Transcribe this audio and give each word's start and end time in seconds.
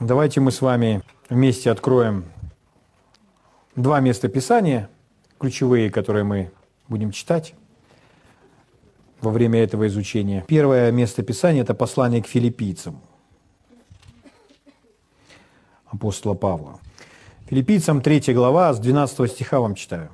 Давайте 0.00 0.40
мы 0.40 0.52
с 0.52 0.60
вами 0.60 1.00
вместе 1.30 1.70
откроем 1.70 2.26
два 3.76 3.98
места 4.00 4.28
Писания, 4.28 4.90
ключевые, 5.38 5.90
которые 5.90 6.22
мы 6.22 6.52
будем 6.86 7.12
читать 7.12 7.54
во 9.22 9.30
время 9.30 9.62
этого 9.62 9.86
изучения. 9.86 10.44
Первое 10.48 10.92
место 10.92 11.22
Писания– 11.22 11.62
это 11.62 11.72
послание 11.72 12.22
к 12.22 12.26
филиппийцам 12.26 13.00
апостола 15.86 16.34
Павла. 16.34 16.78
Филиппийцам 17.46 18.02
3 18.02 18.34
глава, 18.34 18.74
с 18.74 18.78
12 18.78 19.32
стиха 19.32 19.60
вам 19.60 19.74
читаю. 19.74 20.10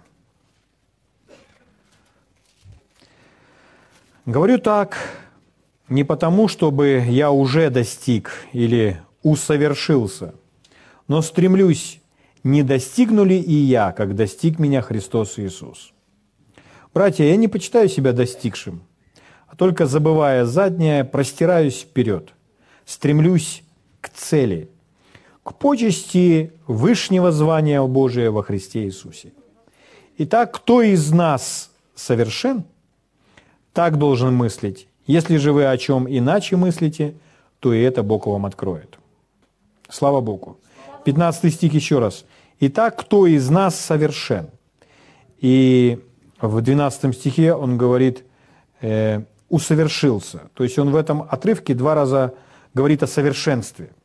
Говорю 4.27 4.59
так 4.59 4.97
не 5.89 6.05
потому, 6.05 6.47
чтобы 6.47 7.03
я 7.09 7.33
уже 7.33 7.69
достиг 7.69 8.47
или 8.53 9.03
усовершился, 9.23 10.35
но 11.09 11.23
стремлюсь, 11.23 12.01
не 12.45 12.63
достигну 12.63 13.25
ли 13.25 13.39
и 13.41 13.55
я, 13.55 13.93
как 13.93 14.15
достиг 14.15 14.59
меня 14.59 14.83
Христос 14.83 15.39
Иисус. 15.39 15.93
Братья, 16.93 17.25
я 17.25 17.37
не 17.37 17.49
почитаю 17.49 17.89
себя 17.89 18.13
достигшим, 18.13 18.83
а 19.47 19.57
только 19.57 19.87
забывая 19.87 20.45
заднее, 20.45 21.05
простираюсь 21.05 21.81
вперед, 21.81 22.35
стремлюсь 22.85 23.63
к 24.01 24.09
цели, 24.11 24.69
к 25.43 25.55
почести 25.55 26.53
вышнего 26.67 27.33
звания 27.33 27.83
Божия 27.83 28.31
во 28.31 28.43
Христе 28.43 28.85
Иисусе. 28.85 29.33
Итак, 30.19 30.53
кто 30.55 30.83
из 30.83 31.11
нас 31.11 31.71
совершен, 31.95 32.65
так 33.73 33.99
должен 33.99 34.35
мыслить. 34.35 34.87
Если 35.07 35.37
же 35.37 35.53
вы 35.53 35.67
о 35.67 35.77
чем 35.79 36.07
иначе 36.09 36.57
мыслите, 36.57 37.15
то 37.61 37.73
и 37.73 37.81
это 37.81 38.03
Бог 38.03 38.27
вам 38.27 38.47
откроет. 38.47 38.99
Слава 39.93 40.21
Богу. 40.21 40.59
15 41.05 41.55
стих 41.55 41.75
еще 41.75 41.99
раз. 41.99 42.25
Итак, 42.61 42.99
кто 42.99 43.27
из 43.27 43.51
нас 43.51 43.79
совершен? 43.79 44.49
И 45.39 45.99
в 46.41 46.61
12 46.61 47.15
стихе 47.15 47.55
он 47.55 47.77
говорит, 47.77 48.25
э, 48.81 49.23
усовершился. 49.49 50.51
То 50.55 50.65
есть 50.65 50.79
он 50.79 50.91
в 50.91 50.97
этом 50.97 51.23
отрывке 51.23 51.75
два 51.75 51.95
раза 51.95 52.35
говорит 52.75 53.03
о 53.03 53.07
совершенстве– 53.07 53.91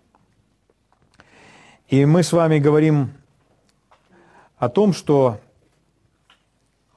и 1.87 2.05
мы 2.05 2.21
с 2.21 2.33
вами 2.33 2.59
говорим 2.59 3.11
о 4.57 4.67
том, 4.67 4.91
что 4.91 5.39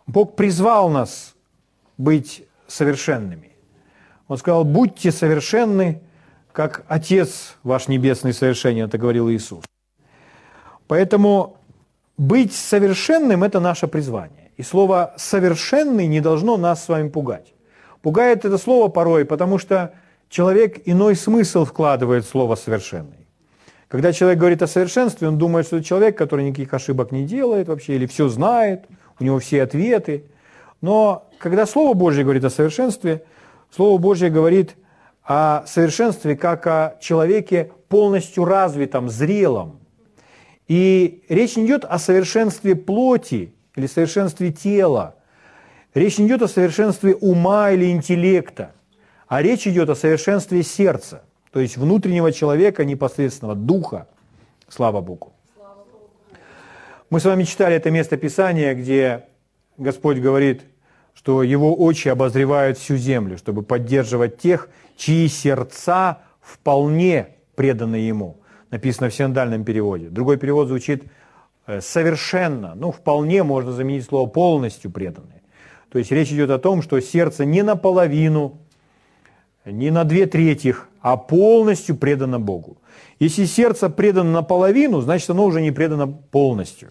Бог 0.05 0.35
призвал 0.35 0.91
нас 0.91 1.37
быть 1.97 2.45
совершенными. 2.67 3.53
Он 4.27 4.37
сказал, 4.37 4.65
будьте 4.65 5.13
совершенны, 5.13 6.03
как 6.53 6.85
Отец 6.89 7.57
ваш 7.63 7.89
Небесный 7.89 8.33
совершенен, 8.33 8.87
это 8.87 8.99
говорил 8.99 9.31
Иисус. 9.31 9.65
Поэтому 10.87 11.57
быть 12.19 12.53
совершенным– 12.53 13.45
это 13.45 13.61
наше 13.61 13.87
призвание. 13.87 14.51
И 14.57 14.63
слово 14.63 15.15
«совершенный» 15.17 16.07
не 16.07 16.21
должно 16.21 16.57
нас 16.57 16.85
с 16.85 16.89
вами 16.89 17.09
пугать. 17.09 17.55
Пугает 18.03 18.45
это 18.45 18.59
слово 18.59 18.89
порой, 18.89 19.25
потому 19.25 19.59
что 19.59 19.95
человек 20.29 20.81
иной 20.85 21.17
смысл 21.17 21.65
вкладывает 21.65 22.25
в 22.25 22.29
слово 22.29 22.57
«совершенный». 22.57 23.27
Когда 23.89 24.13
человек 24.13 24.39
говорит 24.39 24.63
о 24.63 24.67
совершенстве, 24.67 25.29
он 25.29 25.39
думает, 25.39 25.67
что 25.67 25.77
это 25.77 25.85
человек, 25.85 26.17
который 26.17 26.45
никаких 26.45 26.73
ошибок 26.75 27.11
не 27.11 27.25
делает 27.25 27.69
вообще, 27.69 27.97
или 27.97 28.07
все 28.07 28.29
знает, 28.29 28.85
у 29.19 29.25
него 29.25 29.39
все 29.39 29.63
ответы. 29.63 30.25
Но 30.81 31.29
когда 31.39 31.67
Слово 31.67 31.95
Божье 31.95 32.23
говорит 32.23 32.45
о 32.45 32.51
совершенстве, 32.51 33.25
Слово 33.75 33.99
Божье 33.99 34.31
говорит 34.31 34.77
о 35.23 35.65
совершенстве 35.67 36.37
как 36.37 36.67
о 36.67 36.97
человеке 37.01 37.73
полностью 37.89 38.45
развитом, 38.45 39.09
зрелом. 39.09 39.81
И 40.69 41.25
речь 41.29 41.57
не 41.57 41.67
идет 41.67 41.85
о 41.85 41.99
совершенстве 41.99 42.77
плоти 42.77 43.55
или 43.75 43.87
совершенстве 43.87 44.53
тела. 44.53 45.17
Речь 45.95 46.19
не 46.19 46.27
идет 46.27 46.43
о 46.43 46.49
совершенстве 46.49 47.15
ума 47.15 47.71
или 47.71 47.91
интеллекта, 47.91 48.73
а 49.27 49.43
речь 49.43 49.67
идет 49.67 49.91
о 49.91 49.95
совершенстве 49.95 50.63
сердца 50.63 51.23
то 51.53 51.61
есть 51.61 51.77
внутреннего 51.77 52.33
человека, 52.33 52.85
непосредственного 52.85 53.57
духа. 53.57 54.07
Слава 54.69 55.01
Богу. 55.01 55.33
Мы 57.11 57.19
с 57.19 57.25
вами 57.25 57.43
читали 57.43 57.75
это 57.75 57.91
место 57.91 58.17
Писания, 58.17 58.73
где 58.75 59.25
Господь 59.77 60.19
говорит, 60.19 60.63
что 61.13 61.43
Его 61.43 61.75
очи 61.75 62.09
обозревают 62.09 62.79
всю 62.79 62.97
землю, 62.97 63.37
чтобы 63.37 63.63
поддерживать 63.63 64.39
тех, 64.39 64.69
чьи 65.01 65.29
сердца 65.29 66.19
вполне 66.41 67.29
преданы 67.55 67.97
Ему. 67.97 68.37
Написано 68.71 69.09
в 69.09 69.15
синдальном 69.15 69.65
переводе. 69.65 70.09
Другой 70.09 70.37
перевод 70.37 70.69
звучит 70.69 71.05
э, 71.67 71.81
совершенно, 71.81 72.75
ну, 72.75 72.93
вполне 72.93 73.43
можно 73.43 73.73
заменить 73.73 74.05
слово 74.05 74.29
полностью 74.29 74.91
преданные. 74.91 75.43
То 75.91 75.99
есть 75.99 76.13
речь 76.13 76.31
идет 76.31 76.51
о 76.51 76.59
том, 76.59 76.83
что 76.83 77.01
сердце 77.01 77.45
не 77.45 77.63
наполовину, 77.63 78.59
не 79.65 79.91
на 79.91 80.05
две 80.05 80.27
трети, 80.27 80.77
а 81.01 81.17
полностью 81.17 81.97
предано 81.97 82.39
Богу. 82.39 82.79
Если 83.19 83.47
сердце 83.47 83.89
предано 83.89 84.31
наполовину, 84.31 85.01
значит 85.01 85.31
оно 85.31 85.47
уже 85.47 85.63
не 85.63 85.73
предано 85.73 86.07
полностью. 86.07 86.91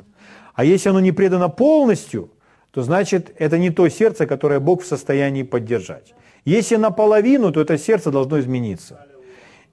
А 0.54 0.66
если 0.66 0.90
оно 0.90 1.00
не 1.00 1.12
предано 1.12 1.48
полностью, 1.48 2.32
то 2.72 2.82
значит 2.82 3.34
это 3.38 3.58
не 3.58 3.70
то 3.70 3.88
сердце, 3.88 4.26
которое 4.26 4.60
Бог 4.60 4.84
в 4.84 4.88
состоянии 4.88 5.44
поддержать. 5.44 6.14
Если 6.50 6.78
наполовину, 6.78 7.52
то 7.52 7.62
это 7.62 7.78
сердце 7.78 8.10
должно 8.10 8.40
измениться. 8.40 9.06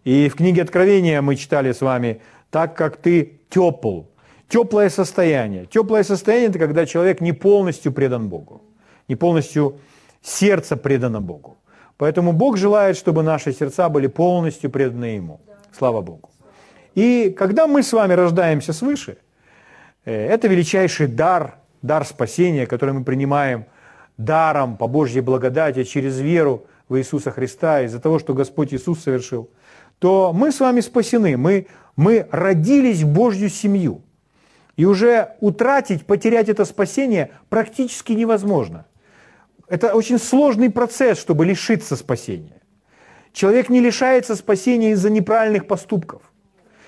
И 0.05 0.29
в 0.29 0.35
книге 0.35 0.63
Откровения 0.63 1.23
мы 1.23 1.37
читали 1.37 1.73
с 1.73 1.81
вами, 1.81 2.21
так 2.51 2.77
как 2.77 2.99
ты 2.99 3.41
тепл, 3.49 4.03
теплое 4.49 4.91
состояние. 4.91 5.65
Теплое 5.65 6.05
состояние– 6.05 6.49
это 6.51 6.59
когда 6.59 6.85
человек 6.85 7.23
не 7.23 7.33
полностью 7.33 7.93
предан 7.93 8.29
Богу, 8.29 8.61
не 9.09 9.17
полностью 9.17 9.79
сердце 10.23 10.77
предано 10.77 11.23
Богу. 11.23 11.57
Поэтому 11.97 12.33
Бог 12.33 12.59
желает, 12.59 12.99
чтобы 12.99 13.23
наши 13.23 13.53
сердца 13.53 13.89
были 13.89 14.09
полностью 14.09 14.69
преданы 14.69 15.17
Ему. 15.17 15.41
Слава 15.79 16.03
Богу. 16.03 16.29
И 16.95 17.35
когда 17.39 17.67
мы 17.67 17.83
с 17.83 17.93
вами 17.95 18.13
рождаемся 18.13 18.75
свыше, 18.75 19.17
э, 20.05 20.13
это 20.13 20.49
величайший 20.49 21.07
дар, 21.07 21.55
дар 21.81 22.05
спасения, 22.05 22.67
который 22.67 22.93
мы 22.93 23.03
принимаем 23.03 23.65
даром 24.17 24.77
по 24.77 24.87
Божьей 24.87 25.21
благодати 25.21 25.85
через 25.85 26.19
веру 26.19 26.67
в 26.89 26.99
Иисуса 26.99 27.31
Христа, 27.31 27.83
из-за 27.83 28.01
того, 28.01 28.19
что 28.19 28.35
Господь 28.35 28.73
Иисус 28.73 29.01
совершил, 29.01 29.51
то 29.99 30.33
мы 30.33 30.53
с 30.53 30.61
вами 30.61 30.81
спасены, 30.81 31.37
мы, 31.37 31.67
мы 31.97 32.27
родились 32.31 33.03
в 33.03 33.09
Божью 33.09 33.49
семью. 33.49 34.03
И 34.77 34.85
уже 34.85 35.37
утратить, 35.41 36.05
потерять 36.07 36.49
это 36.49 36.65
спасение 36.65 37.31
практически 37.49 38.13
невозможно– 38.13 38.87
это 39.69 39.95
очень 39.95 40.19
сложный 40.19 40.71
процесс, 40.71 41.19
чтобы 41.19 41.45
лишиться 41.45 41.97
спасения. 41.97 42.63
Человек 43.33 43.69
не 43.69 43.81
лишается 43.81 44.37
спасения 44.37 44.93
из-за 44.93 45.11
неправильных 45.11 45.67
поступков. 45.67 46.23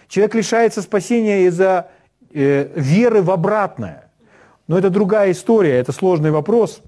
Человек 0.07 0.35
лишается 0.35 0.81
спасения 0.81 1.47
из-за 1.47 1.91
э, 2.33 2.71
веры 2.75 3.21
в 3.23 3.31
обратное. 3.31 4.11
Но 4.67 4.79
это 4.79 4.91
другая 4.91 5.33
история, 5.33 5.79
это 5.79 5.93
сложный 5.93 6.31
вопрос, 6.31 6.83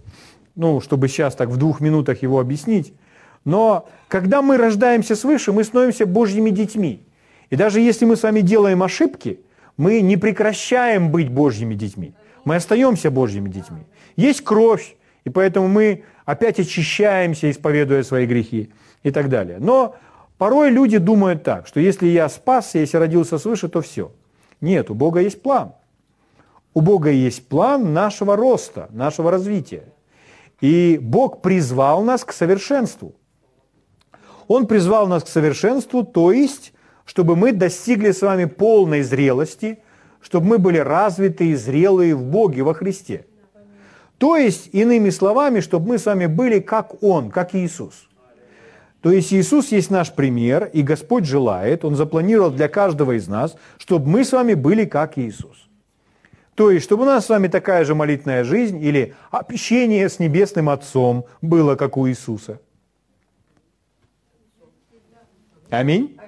ну, 0.61 0.81
чтобы 0.83 1.09
сейчас 1.09 1.35
так 1.35 1.49
в 1.49 1.57
двух 1.57 1.81
минутах 1.81 2.23
его 2.23 2.39
объяснить. 2.39 2.93
Но 3.47 3.89
когда 4.09 4.43
мы 4.43 4.59
рождаемся 4.59 5.17
свыше, 5.17 5.53
мы 5.53 5.65
становимся 5.65 6.05
Божьими 6.05 6.51
детьми. 6.51 7.03
И 7.49 7.57
даже 7.57 7.81
если 7.81 8.05
мы 8.05 8.15
с 8.15 8.23
вами 8.23 8.43
делаем 8.43 8.83
ошибки, 8.83 9.41
мы 9.79 10.03
не 10.03 10.19
прекращаем 10.19 11.11
быть 11.11 11.31
Божьими 11.31 11.75
детьми. 11.75 12.13
Мы 12.45 12.57
остаемся 12.57 13.11
Божьими 13.11 13.49
детьми. 13.49 13.87
Есть 14.17 14.43
кровь, 14.43 14.97
и 15.25 15.31
поэтому 15.31 15.67
мы 15.67 16.05
опять 16.27 16.61
очищаемся, 16.61 17.51
исповедуя 17.51 18.03
свои 18.03 18.27
грехи 18.27 18.71
и 19.03 19.11
так 19.11 19.31
далее. 19.31 19.57
Но 19.61 19.97
порой 20.37 20.71
люди 20.71 20.99
думают 20.99 21.43
так, 21.43 21.67
что 21.69 21.81
если 21.81 22.07
я 22.07 22.29
спасся, 22.29 22.79
если 22.79 22.99
родился 22.99 23.39
свыше, 23.39 23.69
то 23.69 23.81
все. 23.81 24.13
Нет, 24.61 24.91
у 24.91 24.95
Бога 24.95 25.21
есть 25.21 25.41
план. 25.41 25.73
У 26.75 26.83
Бога 26.83 27.11
есть 27.11 27.49
план 27.49 27.95
нашего 27.95 28.37
роста, 28.37 28.89
нашего 28.93 29.31
развития. 29.31 29.85
И 30.61 30.99
Бог 31.01 31.43
призвал 31.43 32.03
нас 32.03 32.25
к 32.25 32.33
совершенству. 32.33 33.15
Он 34.47 34.67
призвал 34.67 35.07
нас 35.07 35.25
к 35.25 35.29
совершенству, 35.29 36.05
то 36.05 36.33
есть, 36.33 36.73
чтобы 37.05 37.37
мы 37.37 37.53
достигли 37.53 38.11
с 38.11 38.21
вами 38.21 38.47
полной 38.47 39.03
зрелости, 39.03 39.79
чтобы 40.21 40.47
мы 40.47 40.59
были 40.59 40.79
развитые 40.79 41.53
и 41.53 41.55
зрелые 41.55 42.15
в 42.15 42.25
Боге, 42.25 42.63
во 42.63 42.75
Христе. 42.75 43.27
То 44.19 44.37
есть, 44.37 44.69
иными 44.73 45.11
словами, 45.11 45.61
чтобы 45.61 45.89
мы 45.89 45.99
с 45.99 46.05
вами 46.05 46.27
были 46.27 46.59
как 46.61 47.03
Он, 47.03 47.31
как 47.31 47.55
Иисус. 47.55 48.09
То 49.01 49.11
есть 49.11 49.33
Иисус 49.33 49.73
есть 49.73 49.91
наш 49.91 50.13
пример, 50.13 50.69
и 50.73 50.83
Господь 50.83 51.25
желает, 51.25 51.85
Он 51.85 51.97
запланировал 51.97 52.51
для 52.51 52.69
каждого 52.69 53.13
из 53.17 53.29
нас, 53.29 53.57
чтобы 53.79 54.09
мы 54.09 54.25
с 54.25 54.33
вами 54.33 54.53
были 54.53 54.85
как 54.85 55.17
Иисус. 55.17 55.70
То 56.61 56.71
есть, 56.71 56.85
чтобы 56.85 57.05
у 57.05 57.07
нас 57.07 57.25
с 57.25 57.31
вами 57.31 57.49
такая 57.49 57.87
же 57.87 57.95
молитвенная 57.95 58.45
жизнь 58.45 58.85
или 58.85 59.15
общение 59.31 60.07
с 60.11 60.19
Небесным 60.19 60.69
Отцом 60.69 61.25
было, 61.41 61.75
как 61.75 61.97
у 61.97 62.07
Иисуса. 62.07 62.61
Аминь. 65.71 66.19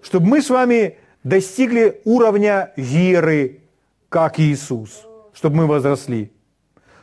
Чтобы 0.00 0.26
мы 0.26 0.40
с 0.40 0.48
вами 0.48 0.96
достигли 1.22 2.00
уровня 2.06 2.72
веры, 2.76 3.60
как 4.08 4.40
Иисус, 4.40 5.06
чтобы 5.34 5.56
мы 5.56 5.66
возросли. 5.66 6.32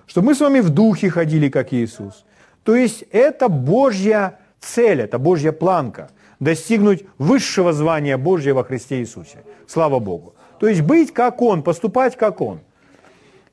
Чтобы 0.07 0.29
мы 0.29 0.33
с 0.33 0.39
вами 0.39 0.61
в 0.61 0.71
духе 0.71 1.11
ходили, 1.11 1.49
как 1.49 1.71
Иисус. 1.71 2.25
То 2.63 2.75
есть 2.75 3.03
это 3.11 3.47
Божья 3.47 4.39
цель, 4.59 5.01
это 5.01 5.19
Божья 5.19 5.51
планка. 5.51 6.09
Достигнуть 6.39 7.05
высшего 7.19 7.73
звания 7.73 8.17
Божьего 8.17 8.55
во 8.55 8.63
Христе 8.63 9.01
Иисусе. 9.01 9.43
Слава 9.67 9.99
Богу. 9.99 10.34
То 10.65 10.69
есть 10.69 10.81
быть 10.81 11.13
как 11.13 11.43
Он, 11.43 11.61
поступать 11.61 12.17
как 12.17 12.41
Он. 12.41 12.59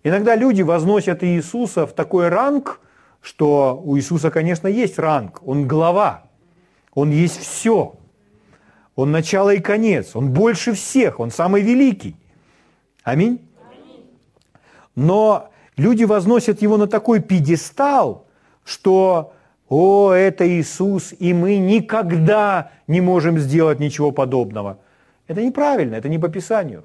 Иногда 0.03 0.35
люди 0.35 0.63
возносят 0.63 1.23
Иисуса 1.23 1.87
в 1.87 1.93
такой 1.93 2.31
ранг, 2.31 2.81
что 3.21 3.79
у 3.85 3.99
Иисуса, 3.99 4.31
конечно, 4.31 4.67
есть 4.67 4.99
ранг. 4.99 5.47
Он 5.47 5.69
глава. 5.69 6.23
Он 6.95 7.11
есть 7.11 7.39
все. 7.39 7.97
Он 8.97 9.11
начало 9.11 9.53
и 9.53 9.61
конец. 9.61 10.17
Он 10.17 10.31
больше 10.31 10.73
всех. 10.73 11.21
Он 11.21 11.31
самый 11.31 11.61
великий. 11.61 12.17
Аминь. 13.03 13.47
Но 14.95 15.51
люди 15.77 16.05
возносят 16.05 16.63
его 16.63 16.79
на 16.79 16.87
такой 16.87 17.21
пьедестал, 17.21 18.25
что 18.65 19.35
«О, 19.69 20.13
это 20.13 20.49
Иисус, 20.49 21.13
и 21.19 21.35
мы 21.35 21.59
никогда 21.59 22.71
не 22.87 23.03
можем 23.03 23.39
сделать 23.39 23.81
ничего 23.81 24.13
подобного». 24.13 24.79
Это 25.27 25.43
неправильно, 25.43 25.97
это 25.97 26.09
не 26.09 26.19
по 26.19 26.31
Писанию. 26.31 26.85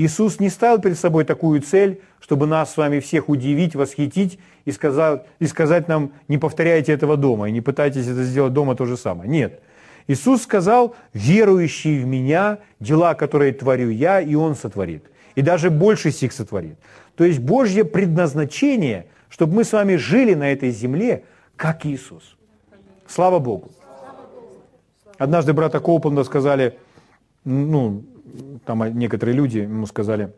Иисус 0.00 0.40
не 0.40 0.48
ставил 0.48 0.80
перед 0.80 0.98
собой 0.98 1.24
такую 1.24 1.60
цель, 1.60 2.00
чтобы 2.20 2.46
нас 2.46 2.72
с 2.72 2.76
вами 2.78 3.00
всех 3.00 3.28
удивить, 3.28 3.74
восхитить 3.74 4.38
и 4.64 4.72
сказать, 4.72 5.26
и 5.38 5.46
сказать 5.46 5.88
нам, 5.88 6.12
не 6.26 6.38
повторяйте 6.38 6.92
этого 6.92 7.18
дома, 7.18 7.50
и 7.50 7.52
не 7.52 7.60
пытайтесь 7.60 8.06
это 8.06 8.24
сделать 8.24 8.54
дома 8.54 8.74
то 8.74 8.86
же 8.86 8.96
самое. 8.96 9.28
Нет. 9.28 9.60
Иисус 10.06 10.42
сказал, 10.42 10.94
верующий 11.12 12.02
в 12.02 12.06
Меня, 12.06 12.60
дела, 12.80 13.12
которые 13.12 13.52
творю 13.52 13.90
Я, 13.90 14.22
и 14.22 14.34
Он 14.34 14.54
сотворит. 14.54 15.04
И 15.34 15.42
даже 15.42 15.68
больше 15.68 16.12
сих 16.12 16.32
сотворит. 16.32 16.78
То 17.14 17.24
есть 17.24 17.38
Божье 17.38 17.84
предназначение, 17.84 19.06
чтобы 19.28 19.56
мы 19.56 19.64
с 19.64 19.72
вами 19.72 19.96
жили 19.96 20.32
на 20.32 20.50
этой 20.50 20.70
земле, 20.70 21.24
как 21.56 21.84
Иисус. 21.84 22.38
Слава 23.06 23.38
Богу. 23.38 23.70
Однажды 25.18 25.52
брата 25.52 25.78
Коупленда 25.78 26.24
сказали, 26.24 26.78
ну, 27.44 28.02
там 28.64 28.98
некоторые 28.98 29.36
люди 29.36 29.58
ему 29.58 29.86
сказали, 29.86 30.32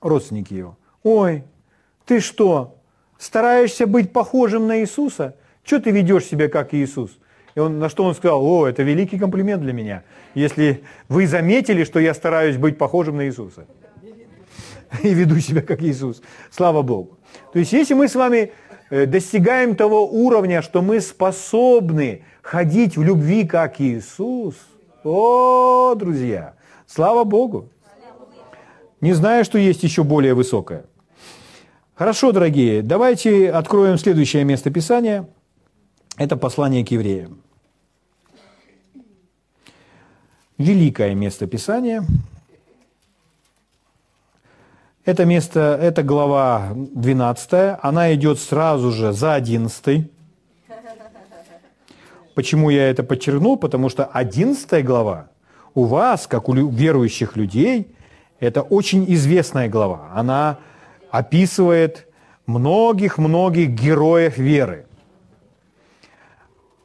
родственники 0.00 0.54
его, 0.54 0.76
ой, 1.02 1.44
ты 2.04 2.20
что, 2.20 2.78
стараешься 3.18 3.86
быть 3.86 4.12
похожим 4.12 4.66
на 4.66 4.80
Иисуса? 4.80 5.36
Что 5.64 5.80
ты 5.80 5.90
ведешь 5.90 6.24
себя 6.24 6.48
как 6.48 6.72
Иисус? 6.72 7.18
И 7.54 7.60
он, 7.60 7.78
на 7.78 7.88
что 7.88 8.04
он 8.04 8.14
сказал, 8.14 8.44
о, 8.44 8.66
это 8.66 8.82
великий 8.82 9.18
комплимент 9.18 9.62
для 9.62 9.72
меня, 9.72 10.04
если 10.34 10.84
вы 11.08 11.26
заметили, 11.26 11.84
что 11.84 11.98
я 11.98 12.14
стараюсь 12.14 12.56
быть 12.56 12.78
похожим 12.78 13.16
на 13.16 13.26
Иисуса. 13.26 13.66
И 15.02 15.12
веду 15.12 15.38
себя 15.40 15.60
как 15.60 15.82
Иисус. 15.82 16.22
Слава 16.50 16.82
Богу. 16.82 17.18
То 17.52 17.58
есть, 17.58 17.72
если 17.72 17.94
мы 17.94 18.08
с 18.08 18.14
вами 18.14 18.52
э, 18.90 19.06
достигаем 19.06 19.74
того 19.76 20.06
уровня, 20.06 20.62
что 20.62 20.80
мы 20.80 21.00
способны 21.00 22.22
ходить 22.42 22.96
в 22.96 23.02
любви, 23.02 23.44
как 23.44 23.80
Иисус, 23.80 24.54
о, 25.04 25.94
друзья, 25.94 26.54
Слава 26.88 27.24
Богу. 27.24 27.68
Не 29.02 29.12
знаю, 29.12 29.44
что 29.44 29.58
есть 29.58 29.82
еще 29.82 30.04
более 30.04 30.32
высокое. 30.32 30.86
Хорошо, 31.94 32.32
дорогие, 32.32 32.82
давайте 32.82 33.50
откроем 33.50 33.98
следующее 33.98 34.44
место 34.44 34.70
Писания. 34.70 35.28
Это 36.16 36.36
послание 36.36 36.84
к 36.84 36.90
евреям. 36.90 37.42
Великое 40.56 41.14
место 41.14 41.46
Писания. 41.46 42.04
Это 45.04 45.26
место, 45.26 45.78
это 45.80 46.02
глава 46.02 46.70
12, 46.74 47.78
она 47.82 48.14
идет 48.14 48.38
сразу 48.38 48.92
же 48.92 49.12
за 49.12 49.34
11. 49.34 50.10
Почему 52.34 52.70
я 52.70 52.88
это 52.90 53.02
подчеркнул? 53.02 53.58
Потому 53.58 53.90
что 53.90 54.06
11 54.06 54.84
глава 54.84 55.28
у 55.78 55.84
вас, 55.84 56.26
как 56.26 56.48
у 56.48 56.54
верующих 56.54 57.36
людей, 57.36 57.94
это 58.40 58.62
очень 58.62 59.04
известная 59.14 59.68
глава. 59.68 60.10
Она 60.12 60.58
описывает 61.12 62.08
многих-многих 62.46 63.68
героев 63.68 64.38
веры. 64.38 64.86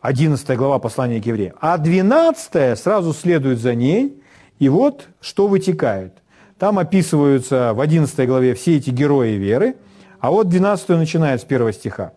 11 0.02 0.58
глава 0.58 0.78
послания 0.78 1.20
к 1.20 1.26
евреям. 1.26 1.56
А 1.60 1.80
12 1.80 2.78
сразу 2.78 3.14
следует 3.14 3.58
за 3.58 3.74
ней, 3.74 4.22
и 4.60 4.70
вот 4.70 5.08
что 5.22 5.48
вытекает. 5.48 6.14
Там 6.60 6.78
описываются 6.78 7.74
в 7.74 7.82
11 7.82 8.28
главе 8.28 8.54
все 8.54 8.78
эти 8.78 8.92
герои 8.92 9.38
веры, 9.38 9.76
а 10.20 10.30
вот 10.30 10.50
12 10.50 10.90
начинает 10.90 11.42
с 11.42 11.46
первого 11.46 11.74
стиха. 11.74 12.14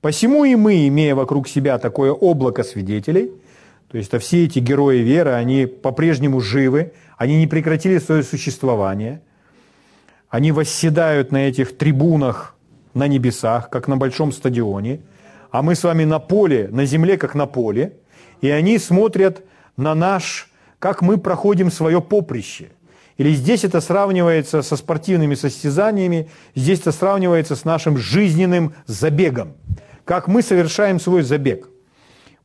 «Посему 0.00 0.44
и 0.44 0.54
мы, 0.54 0.86
имея 0.86 1.16
вокруг 1.16 1.48
себя 1.48 1.78
такое 1.78 2.12
облако 2.12 2.62
свидетелей, 2.62 3.32
то 3.92 3.98
есть 3.98 4.08
это 4.08 4.18
все 4.20 4.46
эти 4.46 4.58
герои 4.58 5.00
веры, 5.00 5.32
они 5.32 5.66
по-прежнему 5.66 6.40
живы, 6.40 6.94
они 7.18 7.38
не 7.38 7.46
прекратили 7.46 7.98
свое 7.98 8.22
существование, 8.22 9.20
они 10.30 10.50
восседают 10.50 11.30
на 11.30 11.48
этих 11.48 11.76
трибунах 11.76 12.54
на 12.94 13.06
небесах, 13.06 13.68
как 13.68 13.88
на 13.88 13.98
большом 13.98 14.32
стадионе, 14.32 15.02
а 15.50 15.60
мы 15.60 15.74
с 15.74 15.84
вами 15.84 16.04
на 16.04 16.20
поле, 16.20 16.68
на 16.72 16.86
земле, 16.86 17.18
как 17.18 17.34
на 17.34 17.44
поле, 17.44 17.92
и 18.40 18.48
они 18.48 18.78
смотрят 18.78 19.44
на 19.76 19.94
наш, 19.94 20.50
как 20.78 21.02
мы 21.02 21.18
проходим 21.18 21.70
свое 21.70 22.00
поприще. 22.00 22.70
Или 23.18 23.34
здесь 23.34 23.62
это 23.62 23.82
сравнивается 23.82 24.62
со 24.62 24.76
спортивными 24.78 25.34
состязаниями, 25.34 26.30
здесь 26.54 26.80
это 26.80 26.92
сравнивается 26.92 27.56
с 27.56 27.66
нашим 27.66 27.98
жизненным 27.98 28.72
забегом, 28.86 29.52
как 30.06 30.28
мы 30.28 30.40
совершаем 30.40 30.98
свой 30.98 31.22
забег. 31.22 31.68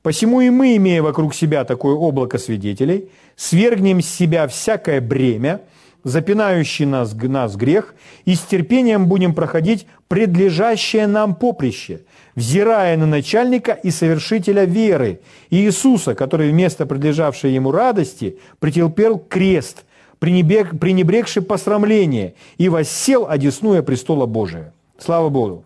Посему 0.07 0.39
и 0.39 0.49
мы, 0.49 0.77
имея 0.77 1.01
вокруг 1.01 1.35
себя 1.35 1.65
такое 1.65 1.93
облако 1.93 2.37
свидетелей, 2.37 3.09
свергнем 3.35 4.01
с 4.01 4.07
себя 4.07 4.47
всякое 4.47 5.01
бремя, 5.01 5.59
запинающий 6.05 6.85
нас, 6.85 7.13
нас 7.13 7.57
грех, 7.57 7.93
и 8.23 8.33
с 8.33 8.39
терпением 8.39 9.07
будем 9.07 9.35
проходить 9.35 9.85
предлежащее 10.07 11.07
нам 11.07 11.35
поприще, 11.35 12.03
взирая 12.35 12.95
на 12.95 13.05
начальника 13.05 13.73
и 13.73 13.91
совершителя 13.91 14.63
веры, 14.63 15.19
Иисуса, 15.49 16.15
который 16.15 16.51
вместо 16.51 16.85
предлежавшей 16.85 17.51
ему 17.51 17.73
радости 17.73 18.39
претерпел 18.59 19.19
крест, 19.19 19.83
пренебрег, 20.19 20.79
пренебрегший 20.79 21.41
посрамление, 21.41 22.33
и 22.57 22.69
воссел, 22.69 23.27
одесную 23.27 23.83
престола 23.83 24.25
Божия. 24.25 24.73
Слава 24.97 25.27
Богу! 25.27 25.65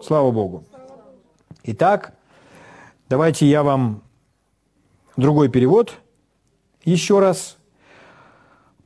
Слава 0.00 0.30
Богу! 0.30 0.64
Итак, 1.64 2.14
Давайте 3.12 3.44
я 3.44 3.62
вам 3.62 4.00
другой 5.18 5.50
перевод 5.50 5.98
еще 6.82 7.18
раз. 7.18 7.58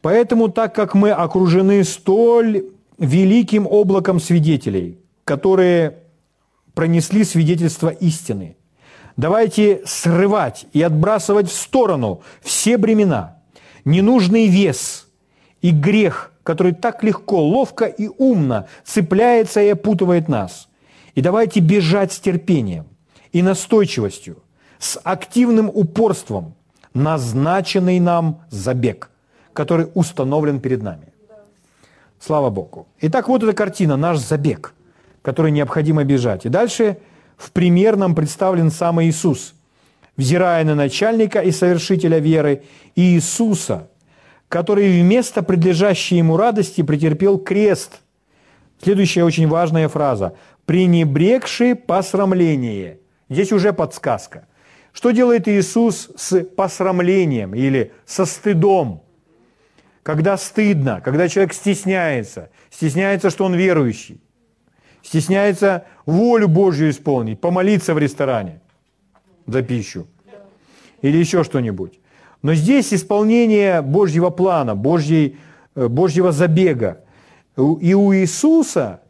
Поэтому, 0.03 0.49
так 0.49 0.75
как 0.75 0.97
мы 0.97 1.13
окружены 1.13 1.85
столь 1.85 2.65
великим 2.99 3.69
облаком 3.69 4.19
свидетелей, 4.19 4.99
которые 5.23 5.99
пронесли 6.75 7.23
свидетельство 7.23 7.91
истины, 7.91 8.57
давайте 9.17 9.83
срывать 9.87 10.67
и 10.73 10.83
отбрасывать 10.83 11.49
в 11.49 11.55
сторону 11.55 12.23
все 12.41 12.79
бремена, 12.79 13.37
ненужный 13.85 14.49
вес 14.49 15.07
и 15.63 15.71
грех, 15.71 16.33
который 16.43 16.73
так 16.73 17.05
легко, 17.05 17.41
ловко 17.41 17.85
и 17.85 18.09
умно 18.09 18.67
цепляется 18.85 19.63
и 19.63 19.69
опутывает 19.69 20.27
нас. 20.27 20.69
И 21.15 21.21
давайте 21.21 21.61
бежать 21.61 22.13
с 22.13 22.19
терпением 22.19 22.87
и 23.37 23.43
настойчивостью, 23.43 24.39
с 24.79 24.99
активным 25.05 25.69
упорством 25.69 26.55
назначенный 26.95 28.01
нам 28.01 28.41
забег, 28.49 29.11
который 29.53 29.89
установлен 29.93 30.59
перед 30.59 30.83
нами. 30.83 31.13
Слава 32.19 32.49
Богу. 32.49 32.87
Итак, 33.03 33.29
вот 33.29 33.43
эта 33.43 33.53
картина, 33.53 33.99
наш 33.99 34.17
забег, 34.17 34.73
который 35.21 35.51
необходимо 35.51 36.03
бежать. 36.05 36.47
И 36.47 36.49
дальше 36.49 36.97
в 37.37 37.51
пример 37.51 37.97
нам 37.97 38.15
представлен 38.15 38.71
сам 38.71 39.03
Иисус, 39.03 39.53
взирая 40.17 40.65
на 40.65 40.75
начальника 40.75 41.41
и 41.41 41.51
совершителя 41.51 42.19
веры 42.19 42.63
Иисуса, 42.95 43.91
который 44.49 45.03
вместо 45.03 45.43
предлежащей 45.43 46.17
ему 46.17 46.39
радости 46.39 46.81
претерпел 46.81 47.37
крест. 47.37 48.01
Следующая 48.83 49.25
очень 49.25 49.47
важная 49.47 49.91
фраза. 49.91 50.33
«Пренебрегший 50.65 51.75
посрамление» 51.75 52.99
Здесь 53.29 53.53
уже 53.53 53.73
подсказка. 53.73 54.47
Что 54.93 55.11
делает 55.11 55.49
Иисус 55.49 56.11
с 56.17 56.43
посрамлением 56.43 57.55
или 57.55 57.93
со 58.07 58.25
стыдом? 58.25 59.03
Когда 60.03 60.37
стыдно, 60.37 61.01
когда 61.05 61.29
человек 61.29 61.53
стесняется, 61.53 62.51
стесняется, 62.71 63.31
что 63.31 63.45
он 63.45 63.55
верующий, 63.55 64.21
стесняется 65.03 65.85
волю 66.07 66.49
Божью 66.49 66.91
исполнить, 66.91 67.41
помолиться 67.41 67.93
в 67.93 67.99
ресторане 67.99 68.61
за 69.47 69.63
пищу 69.63 70.07
или 71.03 71.17
еще 71.19 71.45
что-нибудь. 71.45 71.99
Но 72.43 72.55
здесь 72.55 72.95
исполнение 72.95 73.83
Божьего 73.83 74.31
плана, 74.31 74.75
Божьей, 74.75 75.39
э, 75.75 75.89
Божьего 75.89 76.33
забега. 76.33 77.01
И 77.57 77.95
у 77.95 78.15
Иисуса 78.15 79.01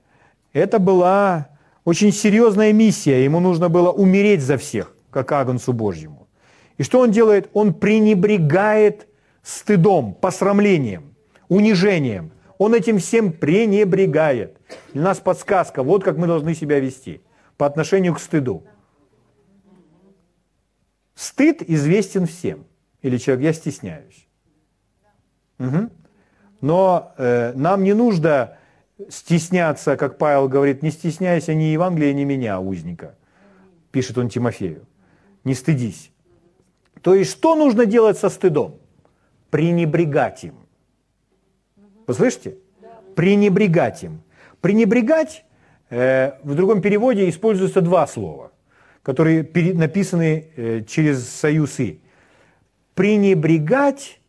это 0.53 0.79
была 0.79 1.49
очень 1.87 2.13
серьезная 2.13 2.73
миссия. 2.73 3.25
Ему 3.25 3.39
нужно 3.39 3.69
было 3.69 3.93
умереть 3.93 4.43
за 4.43 4.59
всех, 4.59 4.93
как 5.11 5.31
Агнцу 5.31 5.73
Божьему. 5.73 6.27
И 6.79 6.83
что 6.83 6.99
он 6.99 7.13
делает? 7.13 7.49
Он 7.53 7.73
пренебрегает 7.73 9.07
стыдом, 9.43 10.13
посрамлением, 10.13 11.15
унижением. 11.49 12.33
Он 12.59 12.75
этим 12.75 12.99
всем 12.99 13.33
пренебрегает. 13.33 14.59
Для 14.93 15.05
нас 15.05 15.21
подсказка, 15.21 15.85
вот 15.85 16.03
как 16.03 16.17
мы 16.17 16.27
должны 16.27 16.57
себя 16.57 16.81
вести 16.81 17.23
по 17.57 17.67
отношению 17.67 18.15
к 18.15 18.19
стыду. 18.19 18.65
Стыд 21.15 21.63
известен 21.63 22.27
всем. 22.27 22.67
Или 23.01 23.17
человек, 23.17 23.45
я 23.45 23.53
стесняюсь. 23.53 24.27
Угу. 25.61 25.91
Но 26.63 27.13
э, 27.17 27.53
нам 27.55 27.85
не 27.85 27.95
нужно 27.95 28.56
стесняться, 29.09 29.97
как 29.97 30.19
Павел 30.19 30.49
говорит, 30.49 30.83
не 30.83 30.91
стесняйся 30.91 31.55
ни 31.55 31.65
Евангелия, 31.65 32.13
ни 32.13 32.25
меня, 32.25 32.61
узника. 32.61 33.17
Пишет 33.91 34.19
он 34.19 34.29
Тимофею. 34.29 34.87
Не 35.45 35.55
стыдись. 35.55 36.11
То 37.03 37.15
есть, 37.15 37.31
что 37.31 37.55
нужно 37.55 37.87
делать 37.87 38.19
со 38.19 38.29
стыдом? 38.29 38.77
Пренебрегать 39.51 40.45
им. 40.45 40.55
Вы 42.07 42.15
слышите? 42.15 42.57
Пренебрегать 43.15 44.03
им. 44.03 44.23
Пренебрегать 44.61 45.45
э, 45.91 46.33
в 46.43 46.55
другом 46.55 46.81
переводе 46.81 47.29
используются 47.29 47.81
два 47.81 48.07
слова, 48.07 48.53
которые 49.03 49.49
написаны 49.75 50.51
э, 50.57 50.83
через 50.85 51.29
союз 51.29 51.79
«и». 51.79 52.01
Пренебрегать 52.95 54.21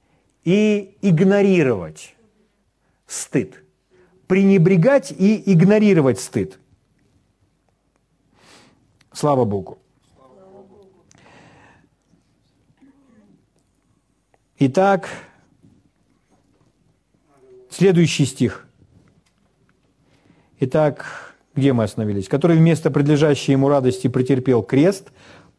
и 0.43 0.97
игнорировать 1.01 2.15
стыд. 3.07 3.63
Пренебрегать 4.27 5.11
и 5.11 5.41
игнорировать 5.51 6.19
стыд. 6.19 6.59
Слава 9.13 9.45
Богу. 9.45 9.79
Итак, 14.59 15.07
следующий 17.69 18.25
стих. 18.25 18.67
Итак, 20.59 21.35
где 21.55 21.73
мы 21.73 21.83
остановились? 21.83 22.27
Который 22.27 22.57
вместо 22.57 22.89
предлежащей 22.89 23.51
ему 23.51 23.69
радости 23.69 24.07
претерпел 24.07 24.63
крест, 24.63 25.11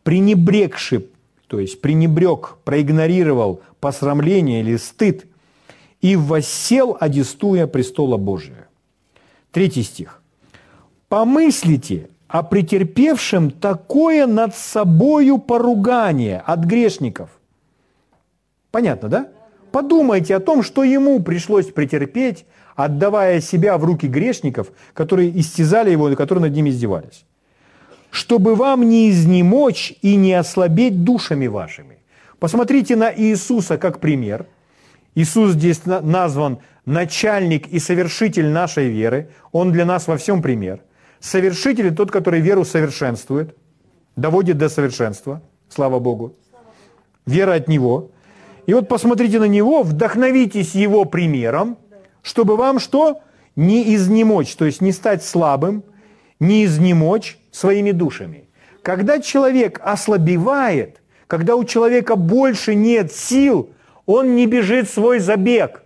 пренебрегший, 0.02 1.10
то 1.46 1.60
есть 1.60 1.80
пренебрег, 1.80 2.56
проигнорировал 2.64 3.62
посрамление 3.80 4.60
или 4.60 4.76
стыд, 4.76 5.26
и 6.00 6.16
воссел, 6.16 6.96
одестуя 6.98 7.66
престола 7.66 8.16
Божия. 8.16 8.68
Третий 9.50 9.82
стих. 9.82 10.22
«Помыслите 11.08 12.08
о 12.28 12.42
претерпевшем 12.42 13.50
такое 13.50 14.26
над 14.26 14.54
собою 14.54 15.38
поругание 15.38 16.42
от 16.44 16.60
грешников». 16.60 17.30
Понятно, 18.70 19.08
да? 19.08 19.28
Подумайте 19.72 20.36
о 20.36 20.40
том, 20.40 20.62
что 20.62 20.84
ему 20.84 21.20
пришлось 21.20 21.66
претерпеть, 21.66 22.44
отдавая 22.76 23.40
себя 23.40 23.76
в 23.78 23.84
руки 23.84 24.06
грешников, 24.06 24.68
которые 24.94 25.38
истязали 25.38 25.90
его 25.90 26.10
и 26.10 26.16
которые 26.16 26.42
над 26.42 26.52
ним 26.52 26.68
издевались. 26.68 27.24
Чтобы 28.10 28.54
вам 28.54 28.88
не 28.88 29.10
изнемочь 29.10 29.94
и 30.00 30.16
не 30.16 30.34
ослабеть 30.34 31.04
душами 31.04 31.46
вашими. 31.46 31.98
Посмотрите 32.38 32.96
на 32.96 33.12
Иисуса 33.12 33.78
как 33.78 33.98
пример. 33.98 34.46
Иисус 35.18 35.52
здесь 35.52 35.84
назван 35.84 36.58
начальник 36.86 37.66
и 37.66 37.78
совершитель 37.78 38.48
нашей 38.48 38.88
веры. 38.88 39.30
Он 39.52 39.72
для 39.72 39.84
нас 39.84 40.06
во 40.06 40.16
всем 40.16 40.42
пример. 40.42 40.80
Совершитель– 41.20 41.94
тот, 41.96 42.10
который 42.10 42.40
веру 42.40 42.64
совершенствует, 42.64 43.56
доводит 44.16 44.58
до 44.58 44.68
совершенства. 44.68 45.42
Слава 45.68 45.98
Богу. 45.98 46.34
Вера 47.26 47.54
от 47.54 47.68
Него. 47.68 48.10
И 48.66 48.74
вот 48.74 48.88
посмотрите 48.88 49.40
на 49.40 49.48
Него, 49.48 49.82
вдохновитесь 49.82 50.74
Его 50.74 51.04
примером– 51.04 51.78
чтобы 52.28 52.56
вам 52.56 52.78
что? 52.78 53.22
Не 53.56 53.94
изнемочь, 53.94 54.54
то 54.54 54.66
есть 54.66 54.82
не 54.82 54.92
стать 54.92 55.24
слабым, 55.24 55.82
не 56.38 56.66
изнемочь 56.66 57.38
своими 57.50 57.90
душами. 57.92 58.50
Когда 58.82 59.18
человек 59.18 59.80
ослабевает, 59.82 61.00
когда 61.26 61.56
у 61.56 61.64
человека 61.64 62.16
больше 62.16 62.74
нет 62.74 63.12
сил, 63.12 63.70
он 64.08 64.34
не 64.34 64.46
бежит 64.46 64.88
свой 64.88 65.18
забег, 65.18 65.82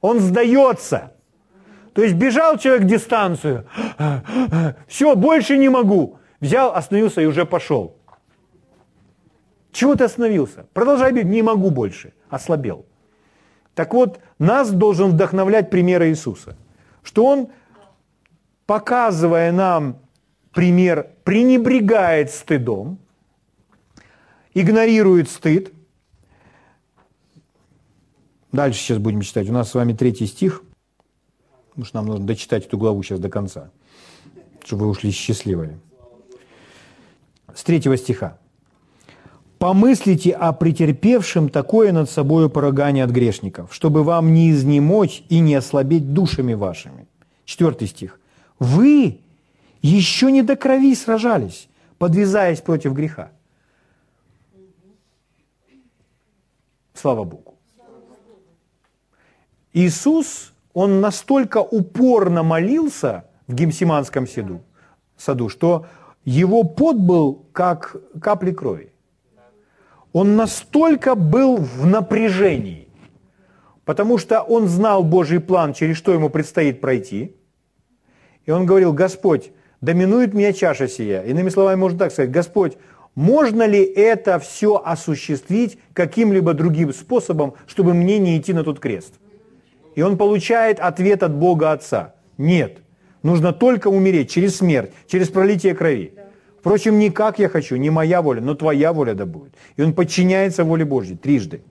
он 0.00 0.18
сдается. 0.18 1.12
То 1.92 2.02
есть 2.02 2.14
бежал 2.14 2.56
человек 2.56 2.86
дистанцию, 2.86 3.66
все, 4.88 5.14
больше 5.14 5.58
не 5.58 5.68
могу. 5.68 6.18
Взял, 6.40 6.74
остановился 6.74 7.20
и 7.20 7.26
уже 7.26 7.44
пошел. 7.44 7.98
Чего 9.72 9.94
ты 9.94 10.04
остановился? 10.04 10.66
Продолжай 10.72 11.12
бегать, 11.12 11.30
не 11.30 11.42
могу 11.42 11.70
больше, 11.70 12.14
ослабел. 12.30 12.86
Так 13.74 13.92
вот, 13.92 14.20
нас 14.38 14.70
должен 14.70 15.10
вдохновлять 15.10 15.68
пример 15.68 16.02
Иисуса, 16.04 16.56
что 17.02 17.26
Он, 17.26 17.48
показывая 18.64 19.52
нам 19.52 19.98
пример, 20.52 21.08
пренебрегает 21.24 22.30
стыдом, 22.30 22.98
игнорирует 24.54 25.28
стыд. 25.28 25.74
Дальше 28.56 28.80
сейчас 28.80 28.96
будем 28.96 29.20
читать. 29.20 29.50
У 29.50 29.52
нас 29.52 29.70
с 29.70 29.74
вами 29.74 29.92
третий 29.92 30.26
стих. 30.26 30.62
Потому 31.68 31.84
что 31.84 31.96
нам 31.98 32.06
нужно 32.06 32.24
дочитать 32.24 32.64
эту 32.64 32.78
главу 32.78 33.02
сейчас 33.02 33.20
до 33.20 33.28
конца, 33.28 33.70
чтобы 34.64 34.86
вы 34.86 34.92
ушли 34.92 35.10
счастливыми. 35.10 35.78
С 37.54 37.62
третьего 37.64 37.98
стиха. 37.98 38.38
Помыслите 39.58 40.32
о 40.32 40.54
претерпевшем 40.54 41.50
такое 41.50 41.92
над 41.92 42.10
собою 42.10 42.48
порогание 42.48 43.04
от 43.04 43.10
грешников, 43.10 43.74
чтобы 43.74 44.02
вам 44.02 44.32
не 44.32 44.50
изнемочь 44.50 45.22
и 45.28 45.40
не 45.40 45.54
ослабеть 45.54 46.14
душами 46.14 46.54
вашими. 46.54 47.06
Четвертый 47.44 47.88
стих. 47.88 48.18
Вы 48.58 49.20
еще 49.82 50.32
не 50.32 50.42
до 50.42 50.56
крови 50.56 50.94
сражались, 50.94 51.68
подвязаясь 51.98 52.62
против 52.62 52.94
греха. 52.94 53.32
Слава 56.94 57.24
Богу. 57.24 57.55
Иисус, 59.76 60.52
Он 60.74 61.00
настолько 61.00 61.58
упорно 61.58 62.42
молился 62.42 63.24
в 63.46 63.54
Гемсиманском 63.54 64.26
саду, 64.26 64.60
саду, 65.16 65.48
что 65.48 65.86
его 66.24 66.64
пот 66.64 66.96
был 66.96 67.46
как 67.52 67.96
капли 68.20 68.50
крови 68.50 68.92
он 70.16 70.34
настолько 70.34 71.14
был 71.14 71.58
в 71.58 71.84
напряжении, 71.84 72.88
потому 73.84 74.16
что 74.16 74.40
он 74.40 74.66
знал 74.66 75.04
Божий 75.04 75.40
план, 75.40 75.74
через 75.74 75.98
что 75.98 76.14
ему 76.14 76.30
предстоит 76.30 76.80
пройти. 76.80 77.36
И 78.46 78.50
он 78.50 78.64
говорил, 78.64 78.94
Господь, 78.94 79.52
доминует 79.82 80.32
меня 80.32 80.54
чаша 80.54 80.88
сия. 80.88 81.20
Иными 81.20 81.50
словами, 81.50 81.78
можно 81.78 81.98
так 81.98 82.12
сказать, 82.12 82.30
Господь, 82.30 82.78
можно 83.14 83.66
ли 83.66 83.84
это 83.84 84.38
все 84.38 84.80
осуществить 84.82 85.78
каким-либо 85.92 86.54
другим 86.54 86.94
способом, 86.94 87.52
чтобы 87.66 87.92
мне 87.92 88.18
не 88.18 88.38
идти 88.38 88.54
на 88.54 88.64
тот 88.64 88.80
крест? 88.80 89.16
И 89.96 90.02
он 90.02 90.16
получает 90.16 90.78
ответ 90.78 91.24
от 91.24 91.34
Бога 91.34 91.72
Отца. 91.72 92.14
Нет. 92.38 92.78
Нужно 93.22 93.52
только 93.52 93.88
умереть 93.88 94.30
через 94.30 94.58
смерть, 94.58 94.92
через 95.08 95.30
пролитие 95.30 95.74
крови. 95.74 96.14
Впрочем, 96.60 96.98
не 96.98 97.10
как 97.10 97.38
я 97.38 97.48
хочу, 97.48 97.76
не 97.76 97.90
моя 97.90 98.22
воля, 98.22 98.40
но 98.40 98.54
твоя 98.54 98.92
воля 98.92 99.14
да 99.14 99.24
будет. 99.24 99.54
И 99.76 99.82
он 99.82 99.94
подчиняется 99.94 100.64
воле 100.64 100.84
Божьей 100.84 101.16
трижды. 101.16 101.62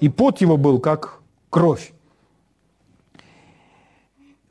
И 0.00 0.08
пот 0.08 0.40
его 0.40 0.56
был 0.56 0.80
как 0.80 1.20
кровь. 1.50 1.92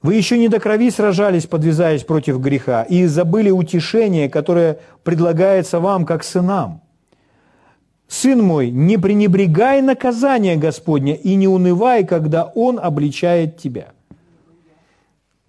Вы 0.01 0.15
еще 0.15 0.37
не 0.37 0.47
до 0.47 0.59
крови 0.59 0.89
сражались, 0.89 1.45
подвязаясь 1.45 2.03
против 2.03 2.39
греха, 2.39 2.83
и 2.83 3.05
забыли 3.05 3.51
утешение, 3.51 4.29
которое 4.29 4.79
предлагается 5.03 5.79
вам 5.79 6.05
как 6.05 6.23
сынам. 6.23 6.80
Сын 8.11 8.43
мой, 8.43 8.69
не 8.71 8.97
пренебрегай 8.97 9.81
наказания 9.81 10.57
Господня 10.57 11.15
и 11.15 11.35
не 11.35 11.47
унывай, 11.47 12.05
когда 12.05 12.43
Он 12.43 12.79
обличает 12.79 13.57
тебя– 13.57 13.93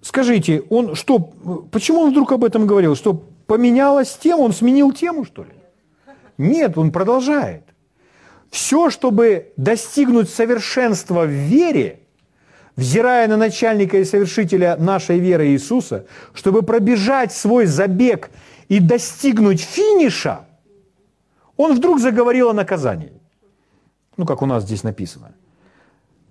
Скажите, 0.02 0.64
он 0.68 0.96
что, 0.96 1.20
почему 1.70 2.00
он 2.00 2.10
вдруг 2.10 2.32
об 2.32 2.44
этом 2.44 2.66
говорил? 2.66 2.96
Что 2.96 3.14
поменялась 3.46 4.18
тема, 4.20 4.40
он 4.40 4.52
сменил 4.52 4.90
тему, 4.90 5.24
что 5.24 5.44
ли? 5.44 5.50
Нет, 6.38 6.76
он 6.76 6.90
продолжает. 6.90 7.62
Все, 8.50 8.90
чтобы 8.90 9.52
достигнуть 9.56 10.28
совершенства 10.28 11.24
в 11.24 11.30
вере, 11.30 12.00
взирая 12.74 13.28
на 13.28 13.36
начальника 13.36 13.98
и 13.98 14.04
совершителя 14.04 14.76
нашей 14.76 15.20
веры 15.20 15.48
Иисуса, 15.50 16.06
чтобы 16.34 16.62
пробежать 16.62 17.32
свой 17.32 17.66
забег 17.66 18.30
и 18.68 18.80
достигнуть 18.80 19.60
финиша, 19.60 20.46
Он 21.62 21.74
вдруг 21.74 22.00
заговорил 22.00 22.48
о 22.48 22.52
наказании. 22.52 23.12
Ну, 24.16 24.26
как 24.26 24.42
у 24.42 24.46
нас 24.46 24.64
здесь 24.64 24.82
написано. 24.82 25.32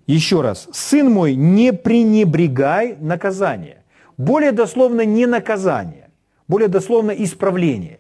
Еще 0.06 0.42
раз. 0.42 0.68
«Сын 0.74 1.10
мой, 1.10 1.36
не 1.36 1.72
пренебрегай 1.72 2.98
наказание». 3.00 3.78
Более 4.18 4.52
дословно 4.52 5.06
не 5.06 5.26
наказание, 5.26 6.10
более 6.48 6.68
дословно 6.68 7.12
исправление. 7.12 8.00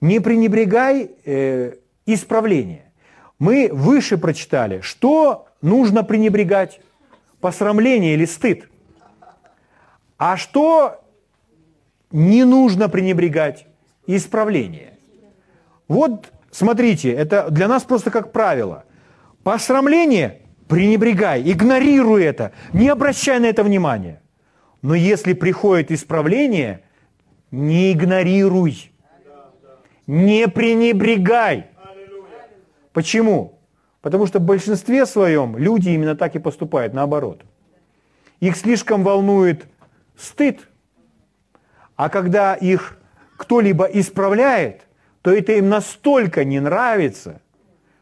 Не 0.00 0.20
пренебрегай 0.20 1.10
э, 1.24 1.76
исправление. 2.04 2.92
Мы 3.38 3.70
выше 3.72 4.18
прочитали, 4.18 4.80
что 4.80 5.46
нужно 5.62 6.02
пренебрегать? 6.02 6.80
Посрамление 7.40 8.14
или 8.14 8.26
стыд. 8.26 8.68
А 10.18 10.36
что 10.36 11.00
не 12.10 12.44
нужно 12.44 12.88
пренебрегать? 12.88 13.66
Исправление. 14.06 14.95
Вот 15.88 16.32
смотрите, 16.50 17.12
это 17.12 17.50
для 17.50 17.68
нас 17.68 17.84
просто 17.84 18.10
как 18.10 18.32
правило. 18.32 18.84
Посрамление– 19.42 20.40
пренебрегай, 20.68 21.42
игнорируй 21.42 22.24
это, 22.24 22.52
не 22.72 22.88
обращай 22.88 23.38
на 23.38 23.46
это 23.46 23.62
внимания. 23.62 24.20
Но 24.82 24.94
если 24.94 25.32
приходит 25.32 25.90
исправление, 25.90 26.82
не 27.50 27.92
игнорируй, 27.92 28.92
не 30.06 30.48
пренебрегай. 30.48 31.66
Почему? 32.92 33.58
Потому 34.00 34.26
что 34.26 34.38
в 34.38 34.42
большинстве 34.42 35.06
своем 35.06 35.56
люди 35.56 35.90
именно 35.90 36.14
так 36.14 36.34
и 36.36 36.38
поступают, 36.38 36.94
наоборот. 36.94 37.42
Их 38.40 38.56
слишком 38.56 39.02
волнует 39.02 39.66
стыд, 40.16 40.68
а 41.96 42.08
когда 42.08 42.54
их 42.54 42.98
кто-либо 43.36 43.84
исправляет, 43.84 44.85
то 45.26 45.32
это 45.32 45.54
им 45.54 45.68
настолько 45.68 46.44
не 46.44 46.60
нравится, 46.60 47.40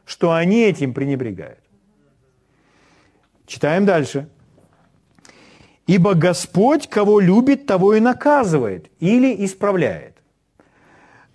что 0.04 0.34
они 0.34 0.60
этим 0.60 0.92
пренебрегают. 0.92 1.58
Читаем 3.46 3.86
дальше. 3.86 4.28
Ибо 5.86 6.12
Господь, 6.12 6.86
кого 6.86 7.20
любит, 7.20 7.64
того 7.64 7.94
и 7.94 8.00
наказывает 8.00 8.90
или 9.00 9.42
исправляет. 9.42 10.18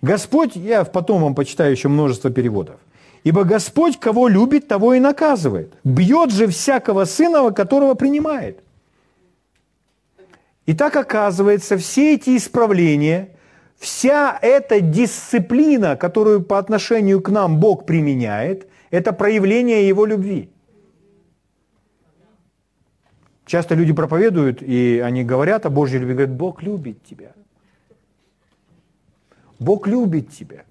Господь, 0.00 0.54
я 0.54 0.84
потом 0.84 1.22
вам 1.22 1.34
почитаю 1.34 1.72
еще 1.72 1.88
множество 1.88 2.30
переводов. 2.30 2.78
Ибо 3.24 3.42
Господь, 3.42 3.98
кого 3.98 4.28
любит, 4.28 4.68
того 4.68 4.94
и 4.94 5.00
наказывает. 5.00 5.74
Бьет 5.82 6.30
же 6.30 6.46
всякого 6.46 7.04
сына, 7.04 7.50
которого 7.50 7.94
принимает. 7.94 8.60
И 10.66 10.72
так 10.72 10.94
оказывается, 10.94 11.76
все 11.78 12.14
эти 12.14 12.36
исправления, 12.36 13.30
вся 13.80 14.38
эта 14.42 14.80
дисциплина, 14.80 15.96
которую 15.96 16.42
по 16.42 16.58
отношению 16.58 17.20
к 17.20 17.30
нам 17.30 17.58
Бог 17.58 17.86
применяет, 17.86 18.68
это 18.90 19.12
проявление 19.12 19.88
Его 19.88 20.04
любви. 20.04 20.50
Часто 23.46 23.74
люди 23.74 23.92
проповедуют, 23.92 24.62
и 24.62 25.02
они 25.04 25.24
говорят 25.24 25.66
о 25.66 25.70
Божьей 25.70 25.98
любви, 25.98 26.14
говорят, 26.14 26.36
Бог 26.36 26.62
любит 26.62 27.02
тебя. 27.02 27.32
Бог 29.58 29.88
любит 29.88 30.30
тебя. 30.30 30.64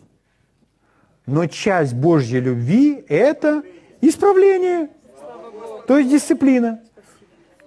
Но 1.26 1.48
часть 1.48 1.94
Божьей 1.94 2.40
любви– 2.40 3.04
это 3.10 3.64
исправление, 4.02 4.90
то 5.88 5.98
есть 5.98 6.10
дисциплина. 6.10 6.80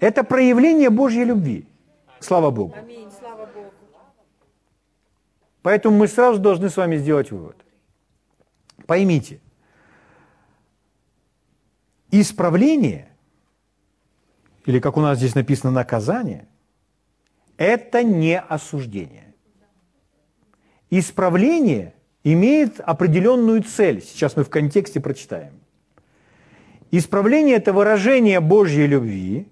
Это 0.00 0.25
проявление 0.25 0.90
Божьей 0.90 1.25
любви. 1.25 1.66
Слава 2.20 2.50
Богу. 2.50 2.75
Поэтому 5.62 5.97
мы 5.97 6.09
сразу 6.09 6.38
должны 6.38 6.69
с 6.69 6.76
вами 6.76 6.97
сделать 6.97 7.31
вывод. 7.31 7.57
Поймите, 8.87 9.40
исправление– 12.11 13.09
или 14.66 14.78
как 14.78 14.97
у 14.97 15.00
нас 15.00 15.19
здесь 15.19 15.34
написано 15.34 15.73
наказание, 15.73 16.47
это 17.56 18.02
не 18.02 18.39
осуждение. 18.39 19.34
Исправление 20.91 21.95
имеет 22.23 22.80
определенную 22.80 23.63
цель. 23.63 24.02
Сейчас 24.02 24.36
мы 24.36 24.45
в 24.45 24.50
контексте 24.50 25.00
прочитаем. 25.00 25.52
Исправление– 26.91 27.56
это 27.56 27.73
выражение 27.73 28.41
Божьей 28.41 28.86
любви, 28.86 29.49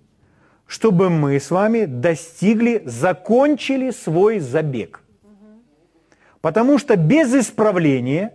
чтобы 0.67 1.09
мы 1.11 1.41
с 1.41 1.51
вами 1.51 1.87
достигли, 1.87 2.83
закончили 2.85 3.91
свой 3.91 4.39
забег. 4.39 5.03
Потому 6.41 6.79
что 6.79 6.97
без 6.97 7.35
исправления 7.35 8.33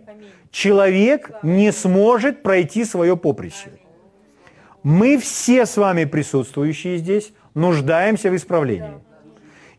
человек 0.50 1.30
не 1.42 1.72
сможет 1.72 2.42
пройти 2.42 2.84
свое 2.84 3.16
поприще. 3.16 3.70
Мы 4.82 5.18
все 5.18 5.66
с 5.66 5.76
вами 5.76 6.04
присутствующие 6.04 6.98
здесь 6.98 7.32
нуждаемся 7.54 8.30
в 8.30 8.36
исправлении. 8.36 9.00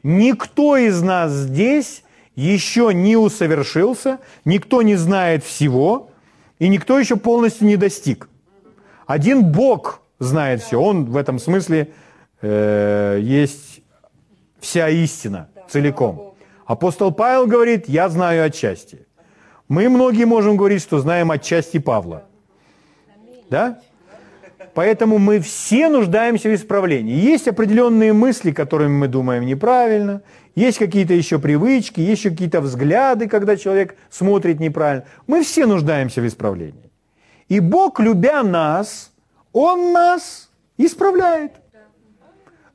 Никто 0.04 0.76
из 0.78 1.02
нас 1.02 1.32
здесь 1.32 2.04
еще 2.36 2.94
не 2.94 3.16
усовершился, 3.16 4.20
никто 4.46 4.82
не 4.82 4.96
знает 4.96 5.44
всего, 5.44 6.12
и 6.60 6.68
никто 6.68 7.00
еще 7.00 7.16
полностью 7.16 7.68
не 7.68 7.78
достиг. 7.78 8.30
Один 9.06 9.46
Бог 9.46 10.02
знает 10.20 10.62
все, 10.62 10.80
Он 10.80 11.06
в 11.06 11.16
этом 11.16 11.40
смысле 11.40 11.94
э, 12.42 13.20
есть 13.22 13.82
вся 14.60 14.90
истина 14.90 15.50
целиком. 15.70 16.27
Апостол 16.68 17.14
Павел 17.14 17.48
говорит, 17.48 17.88
я 17.88 18.10
знаю 18.10 18.46
отчасти. 18.46 19.08
Мы 19.70 19.88
многие 19.88 20.26
можем 20.26 20.58
говорить, 20.58 20.82
что 20.82 21.00
знаем 21.00 21.32
отчасти 21.32 21.80
Павла. 21.80 22.26
Да? 23.50 23.80
Поэтому 24.74 25.18
мы 25.18 25.40
все 25.40 25.88
нуждаемся 25.88 26.50
в 26.50 26.54
исправлении. 26.54 27.16
Есть 27.16 27.48
определенные 27.48 28.12
мысли, 28.12 28.52
которыми 28.52 28.92
мы 28.92 29.08
думаем 29.08 29.46
неправильно, 29.46 30.22
есть 30.56 30.78
какие-то 30.78 31.14
еще 31.14 31.40
привычки, 31.40 32.02
есть 32.02 32.20
еще 32.20 32.32
какие-то 32.32 32.60
взгляды, 32.60 33.30
когда 33.30 33.56
человек 33.56 33.96
смотрит 34.10 34.60
неправильно. 34.60 35.06
Мы 35.26 35.44
все 35.44 35.66
нуждаемся 35.68 36.22
в 36.22 36.28
исправлении. 36.28 36.92
И 37.48 37.62
Бог, 37.62 38.00
любя 38.02 38.44
нас, 38.44 39.12
Он 39.54 39.94
нас 39.94 40.50
исправляет. 40.78 41.54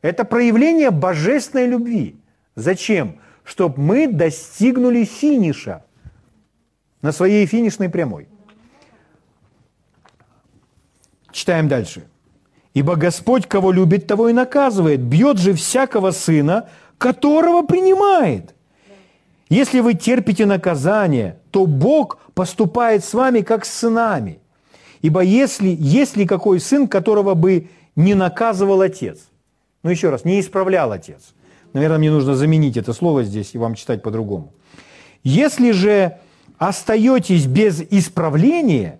Это 0.00 0.24
проявление 0.24 0.90
божественной 0.90 1.66
любви. 1.66 2.16
Зачем? 2.54 3.18
Чтобы 3.44 3.80
мы 3.80 4.06
достигнули 4.06 5.04
финиша 5.04 5.84
на 7.02 7.12
своей 7.12 7.46
финишной 7.46 7.88
прямой. 7.88 8.28
Читаем 11.32 11.68
дальше. 11.68 12.04
«Ибо 12.74 12.96
Господь, 12.96 13.46
кого 13.46 13.72
любит, 13.72 14.06
того 14.06 14.28
и 14.28 14.32
наказывает, 14.32 15.00
бьет 15.00 15.38
же 15.38 15.52
всякого 15.52 16.10
сына, 16.10 16.68
которого 16.96 17.62
принимает. 17.66 18.54
Если 19.50 19.80
вы 19.80 19.94
терпите 19.94 20.46
наказание, 20.46 21.38
то 21.50 21.66
Бог 21.66 22.18
поступает 22.32 23.04
с 23.04 23.12
вами, 23.12 23.40
как 23.40 23.66
с 23.66 23.70
сынами. 23.70 24.38
Ибо 25.02 25.20
если, 25.20 25.76
есть 25.78 26.16
ли 26.16 26.24
какой 26.24 26.60
сын, 26.60 26.88
которого 26.88 27.34
бы 27.34 27.68
не 27.96 28.14
наказывал 28.14 28.80
отец? 28.80 29.18
Ну, 29.82 29.90
еще 29.90 30.08
раз, 30.08 30.24
не 30.24 30.40
исправлял 30.40 30.92
отец. 30.92 31.34
Наверное, 31.72 31.98
мне 31.98 32.10
нужно 32.10 32.34
заменить 32.34 32.76
это 32.76 32.92
слово 32.92 33.24
здесь 33.24 33.54
и 33.54 33.58
вам 33.58 33.74
читать 33.74 34.02
по-другому. 34.02 34.52
Если 35.24 35.70
же 35.70 36.18
остаетесь 36.58 37.46
без 37.46 37.80
исправления, 37.80 38.98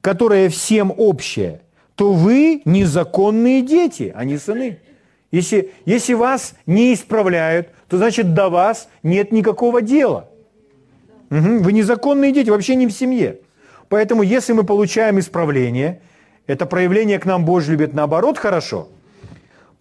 которое 0.00 0.48
всем 0.48 0.92
общее, 0.96 1.62
то 1.94 2.12
вы 2.12 2.62
незаконные 2.64 3.62
дети, 3.62 4.12
а 4.14 4.24
не 4.24 4.38
сыны. 4.38 4.78
Если, 5.30 5.72
если 5.86 6.14
вас 6.14 6.54
не 6.66 6.92
исправляют, 6.92 7.68
то 7.88 7.96
значит 7.96 8.34
до 8.34 8.50
вас 8.50 8.88
нет 9.02 9.32
никакого 9.32 9.80
дела. 9.80 10.28
Угу. 11.30 11.60
Вы 11.60 11.72
незаконные 11.72 12.32
дети, 12.32 12.50
вообще 12.50 12.74
не 12.74 12.86
в 12.86 12.92
семье. 12.92 13.38
Поэтому 13.88 14.22
если 14.22 14.52
мы 14.52 14.64
получаем 14.64 15.18
исправление, 15.18 16.02
это 16.46 16.66
проявление 16.66 17.18
к 17.18 17.24
нам 17.24 17.44
Божьей 17.44 17.72
любит 17.72 17.94
наоборот 17.94 18.36
хорошо. 18.36 18.88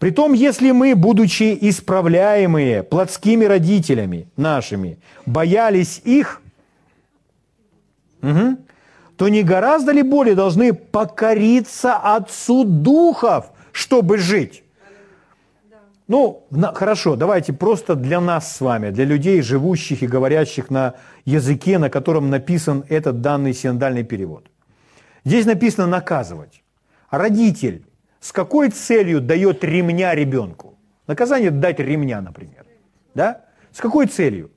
Притом, 0.01 0.33
если 0.33 0.71
мы, 0.71 0.95
будучи 0.95 1.55
исправляемые 1.61 2.81
плотскими 2.81 3.45
родителями 3.45 4.27
нашими, 4.35 4.97
боялись 5.27 6.01
их, 6.03 6.41
угу, 8.23 8.57
то 9.15 9.29
не 9.29 9.43
гораздо 9.43 9.91
ли 9.91 10.01
более 10.01 10.33
должны 10.33 10.73
покориться 10.73 11.97
Отцу 11.97 12.63
Духов, 12.63 13.51
чтобы 13.71 14.17
жить? 14.17 14.63
Ну, 16.07 16.47
на, 16.49 16.73
хорошо, 16.73 17.15
давайте 17.15 17.53
просто 17.53 17.93
для 17.93 18.19
нас 18.19 18.55
с 18.55 18.59
вами, 18.59 18.89
для 18.89 19.05
людей, 19.05 19.43
живущих 19.43 20.01
и 20.01 20.07
говорящих 20.07 20.71
на 20.71 20.95
языке, 21.25 21.77
на 21.77 21.91
котором 21.91 22.31
написан 22.31 22.85
этот 22.89 23.21
данный 23.21 23.53
синодальный 23.53 24.03
перевод. 24.03 24.47
Здесь 25.25 25.45
написано 25.45 25.85
«наказывать». 25.85 26.63
Родитель 27.11 27.85
с 28.21 28.31
какой 28.31 28.69
целью 28.69 29.19
дает 29.19 29.63
ремня 29.63 30.15
ребенку? 30.15 30.77
Наказание 31.07 31.51
дать 31.51 31.79
ремня, 31.79 32.21
например. 32.21 32.65
Да? 33.15 33.45
С 33.73 33.81
какой 33.81 34.05
целью? 34.05 34.51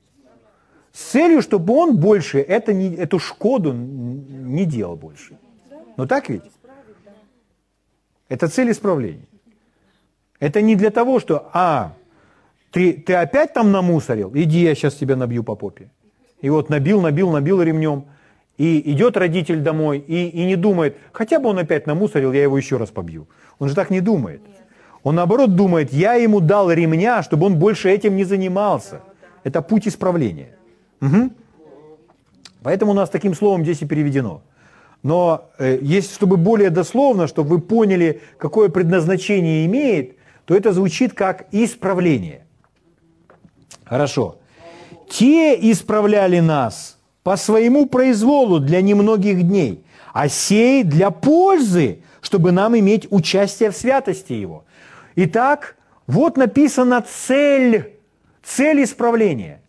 С 0.92 1.00
целью, 1.10 1.42
чтобы 1.42 1.74
он 1.74 1.96
больше 1.96 2.38
это 2.38 2.72
не, 2.72 2.94
эту 2.94 3.18
шкоду 3.18 3.72
не 3.72 4.64
делал 4.66 4.96
больше. 4.96 5.36
Ну 5.96 6.06
так 6.06 6.28
ведь? 6.28 6.44
Это 8.28 8.48
цель 8.48 8.70
исправления. 8.70 9.26
Это 10.38 10.60
не 10.60 10.76
для 10.76 10.90
того, 10.90 11.18
что, 11.18 11.50
а, 11.52 11.94
ты, 12.70 12.92
ты 12.92 13.14
опять 13.14 13.54
там 13.54 13.72
намусорил, 13.72 14.30
иди, 14.34 14.60
я 14.60 14.74
сейчас 14.74 14.94
тебя 14.94 15.16
набью 15.16 15.42
по 15.42 15.54
попе. 15.54 15.90
И 16.42 16.50
вот 16.50 16.68
набил, 16.68 17.00
набил, 17.00 17.30
набил 17.30 17.62
ремнем. 17.62 18.04
И 18.58 18.92
идет 18.92 19.16
родитель 19.16 19.60
домой 19.60 19.98
и, 19.98 20.28
и 20.28 20.44
не 20.44 20.54
думает, 20.54 20.96
хотя 21.12 21.40
бы 21.40 21.48
он 21.48 21.58
опять 21.58 21.86
намусорил, 21.86 22.32
я 22.32 22.42
его 22.42 22.56
еще 22.56 22.76
раз 22.76 22.90
побью. 22.90 23.26
Он 23.58 23.68
же 23.68 23.74
так 23.74 23.90
не 23.90 24.00
думает. 24.00 24.42
Он 25.02 25.14
наоборот 25.14 25.54
думает, 25.54 25.92
я 25.92 26.14
ему 26.14 26.40
дал 26.40 26.72
ремня, 26.72 27.22
чтобы 27.22 27.46
он 27.46 27.58
больше 27.58 27.90
этим 27.90 28.16
не 28.16 28.24
занимался. 28.24 29.00
Это 29.42 29.60
путь 29.62 29.86
исправления. 29.86 30.56
Угу. 31.02 31.30
Поэтому 32.62 32.92
у 32.92 32.94
нас 32.94 33.10
таким 33.10 33.34
словом 33.34 33.62
здесь 33.62 33.82
и 33.82 33.86
переведено. 33.86 34.40
Но 35.02 35.50
э, 35.58 35.78
есть, 35.82 36.14
чтобы 36.14 36.38
более 36.38 36.70
дословно, 36.70 37.26
чтобы 37.26 37.50
вы 37.50 37.60
поняли, 37.60 38.22
какое 38.38 38.70
предназначение 38.70 39.66
имеет, 39.66 40.16
то 40.46 40.54
это 40.54 40.72
звучит 40.72 41.12
как 41.12 41.46
исправление. 41.52 42.46
Хорошо. 43.84 44.36
Те 45.10 45.54
исправляли 45.70 46.40
нас 46.40 46.98
по 47.22 47.36
своему 47.36 47.86
произволу 47.86 48.60
для 48.60 48.80
немногих 48.80 49.42
дней, 49.42 49.84
а 50.14 50.28
сей 50.28 50.84
для 50.84 51.10
пользы, 51.10 51.98
чтобы 52.24 52.52
нам 52.52 52.76
иметь 52.78 53.06
участие 53.10 53.70
в 53.70 53.76
святости 53.76 54.32
Его. 54.32 54.64
Итак, 55.14 55.76
вот 56.06 56.38
написана 56.38 57.02
цель, 57.02 57.98
цель 58.42 58.82
исправления. 58.82 59.60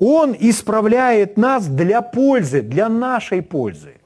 Он 0.00 0.36
исправляет 0.38 1.36
нас 1.36 1.68
для 1.68 2.02
пользы, 2.02 2.62
для 2.62 2.88
нашей 2.88 3.42
пользы, 3.42 3.98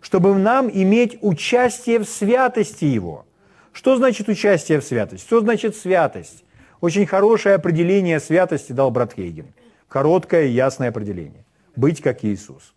чтобы 0.00 0.34
нам 0.34 0.68
иметь 0.68 1.16
участие 1.20 2.00
в 2.00 2.06
святости 2.06 2.86
Его. 2.86 3.24
Что 3.72 3.96
значит 3.96 4.28
участие 4.28 4.80
в 4.80 4.84
святости? 4.84 5.24
Что 5.24 5.40
значит 5.40 5.76
святость? 5.76 6.42
Очень 6.80 7.06
хорошее 7.06 7.54
определение 7.54 8.18
святости 8.18 8.72
дал 8.72 8.90
брат 8.90 9.14
Хейген. 9.14 9.46
Короткое 9.86 10.46
и 10.46 10.50
ясное 10.50 10.88
определение. 10.88 11.44
Быть 11.76 12.02
как 12.02 12.24
Иисус. 12.24 12.74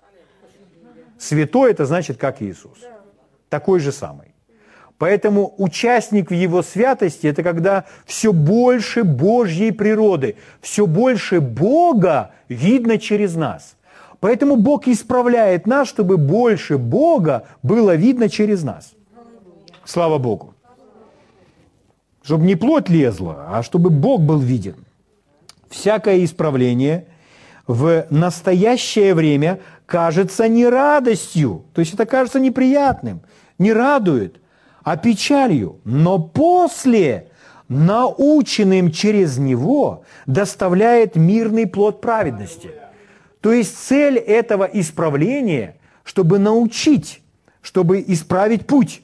Святой– 1.18 1.72
это 1.72 1.88
значит 1.88 2.18
как 2.18 2.44
Иисус. 2.44 2.78
Такой 3.50 3.80
же 3.80 3.92
самый. 3.92 4.28
Поэтому 4.98 5.54
участник 5.58 6.32
в 6.32 6.34
его 6.34 6.64
святости– 6.64 7.28
это 7.28 7.44
когда 7.44 7.86
все 8.06 8.34
больше 8.34 9.04
Божьей 9.04 9.72
природы, 9.72 10.36
все 10.60 10.88
больше 10.88 11.40
Бога 11.40 12.32
видно 12.50 12.98
через 12.98 13.36
нас. 13.36 13.76
Поэтому 14.20 14.56
Бог 14.56 14.88
исправляет 14.88 15.68
нас, 15.68 15.88
чтобы 15.88 16.18
больше 16.18 16.80
Бога 16.80 17.44
было 17.62 17.96
видно 17.96 18.30
через 18.30 18.64
нас. 18.64 18.94
Слава 19.86 20.18
Богу. 20.18 20.56
Чтобы 22.24 22.46
не 22.46 22.56
плоть 22.56 22.90
лезла, 22.90 23.50
а 23.50 23.64
чтобы 23.64 23.92
Бог 23.92 24.22
был 24.22 24.40
виден. 24.40 24.76
Всякое 25.70 26.24
исправление 26.26 27.06
в 27.68 28.08
настоящее 28.10 29.14
время 29.14 29.60
кажется 29.88 30.48
не 30.48 30.68
радостью, 30.68 31.66
то 31.74 31.80
есть 31.82 31.96
это 31.96 32.06
кажется 32.06 32.40
неприятным, 32.40 33.22
не 33.58 33.74
радует– 33.74 34.40
а 34.88 34.96
печалью, 34.96 35.82
но 35.84 36.18
после, 36.18 37.28
наученным 37.68 38.90
через 38.90 39.38
него, 39.38 40.06
доставляет 40.26 41.18
мирный 41.18 41.68
плод 41.68 42.00
праведности. 42.00 42.72
То 43.42 43.52
есть 43.52 43.78
цель 43.78 44.18
этого 44.18 44.64
исправления, 44.64 45.76
чтобы 46.06 46.40
научить, 46.40 47.22
чтобы 47.62 48.02
исправить 48.08 48.66
путь. 48.66 49.02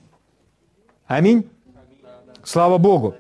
Аминь. 1.06 1.50
Слава 2.46 2.78
Богу. 2.78 3.16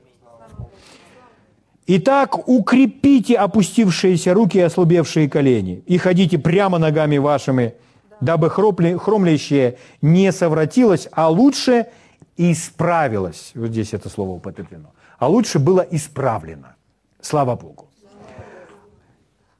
Итак, 1.86 2.48
укрепите 2.48 3.36
опустившиеся 3.36 4.34
руки 4.34 4.58
и 4.58 4.62
ослабевшие 4.62 5.30
колени, 5.30 5.84
и 5.86 5.98
ходите 5.98 6.38
прямо 6.38 6.78
ногами 6.78 7.18
вашими, 7.18 7.76
дабы 8.22 8.50
хромлящее 8.50 9.78
не 10.02 10.32
совратилось, 10.32 11.08
а 11.12 11.30
лучше– 11.30 11.88
исправилось. 12.38 13.52
Вот 13.56 13.68
здесь 13.70 13.94
это 13.94 14.10
слово 14.10 14.32
употреблено. 14.32 14.94
А 15.18 15.28
лучше 15.28 15.60
было 15.60 15.82
исправлено. 15.92 16.76
Слава 17.22 17.56
Богу. 17.56 17.90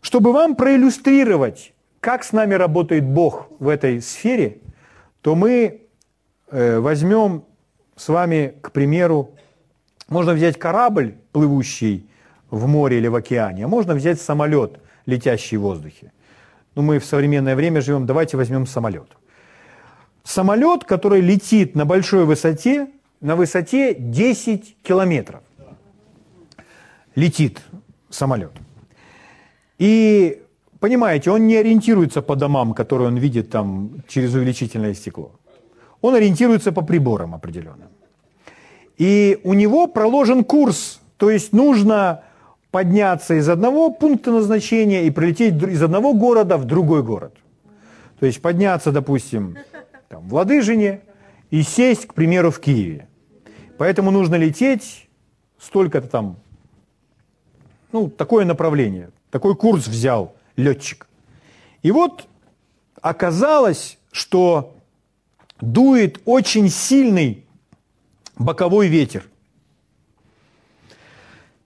Чтобы 0.02 0.34
вам 0.34 0.56
проиллюстрировать, 0.56 1.74
как 2.00 2.24
с 2.24 2.34
нами 2.34 2.56
работает 2.56 3.06
Бог 3.06 3.48
в 3.60 3.70
этой 3.70 4.02
сфере, 4.02 4.60
то 5.22 5.36
мы 5.36 5.82
э, 6.52 6.80
возьмем 6.80 7.46
с 7.96 8.10
вами, 8.10 8.56
к 8.62 8.72
примеру, 8.72 9.32
можно 10.10 10.34
взять 10.34 10.60
корабль, 10.60 11.16
плывущий 11.32 12.10
в 12.54 12.68
море 12.68 12.98
или 12.98 13.08
в 13.08 13.16
океане, 13.16 13.66
а 13.66 13.68
можно 13.68 13.96
взять 13.96 14.22
самолет, 14.22 14.80
летящий 15.06 15.58
в 15.58 15.62
воздухе. 15.62 16.12
Ну, 16.76 16.82
мы 16.82 17.00
в 17.00 17.06
современное 17.06 17.56
время 17.56 17.82
живем, 17.82 18.06
давайте 18.06 18.38
возьмем 18.38 18.66
самолет– 18.68 19.08
самолет, 20.24 20.84
который 20.84 21.22
летит 21.22 21.76
на 21.76 21.86
большой 21.86 22.26
высоте, 22.26 22.88
на 23.22 23.36
высоте 23.36 23.94
10 23.94 24.78
километров. 24.84 25.42
Летит 27.16 27.62
самолет. 28.10 28.52
И, 29.78 30.42
понимаете, 30.80 31.32
он 31.32 31.48
не 31.48 31.56
ориентируется 31.58 32.22
по 32.22 32.36
домам, 32.36 32.74
которые 32.74 33.08
он 33.08 33.18
видит 33.18 33.50
там 33.50 34.04
через 34.08 34.34
увеличительное 34.34 34.94
стекло. 34.94 35.32
Он 36.02 36.16
ориентируется 36.16 36.72
по 36.72 36.82
приборам 36.82 37.36
определенным. 37.36 37.90
И 38.98 39.40
у 39.44 39.54
него 39.54 39.88
проложен 39.88 40.44
курс, 40.44 41.02
то 41.18 41.30
есть 41.30 41.54
нужно 41.54 42.24
подняться 42.74 43.36
из 43.36 43.48
одного 43.50 43.92
пункта 43.92 44.32
назначения 44.32 45.06
и 45.06 45.12
прилететь 45.12 45.62
из 45.62 45.84
одного 45.84 46.16
города 46.16 46.58
в 46.58 46.66
другой 46.66 47.04
город. 47.04 47.36
То 48.20 48.26
есть 48.26 48.42
подняться, 48.42 48.92
допустим, 48.92 49.56
там, 50.10 50.28
в 50.28 50.34
Ладыжине 50.34 51.02
и 51.52 51.62
сесть, 51.62 52.08
к 52.08 52.16
примеру, 52.16 52.50
в 52.50 52.60
Киеве. 52.60 53.08
Поэтому 53.78 54.10
нужно 54.10 54.34
лететь 54.34 55.08
столько-то 55.60 56.08
там, 56.08 56.38
ну, 57.92 58.10
такое 58.10 58.44
направление, 58.44 59.12
такой 59.30 59.56
курс 59.56 59.86
взял 59.86 60.36
летчик. 60.56 61.08
И 61.84 61.92
вот 61.92 62.28
оказалось, 63.04 64.00
что 64.12 64.76
дует 65.62 66.22
очень 66.26 66.70
сильный 66.70 67.46
боковой 68.36 68.88
ветер. 68.88 69.26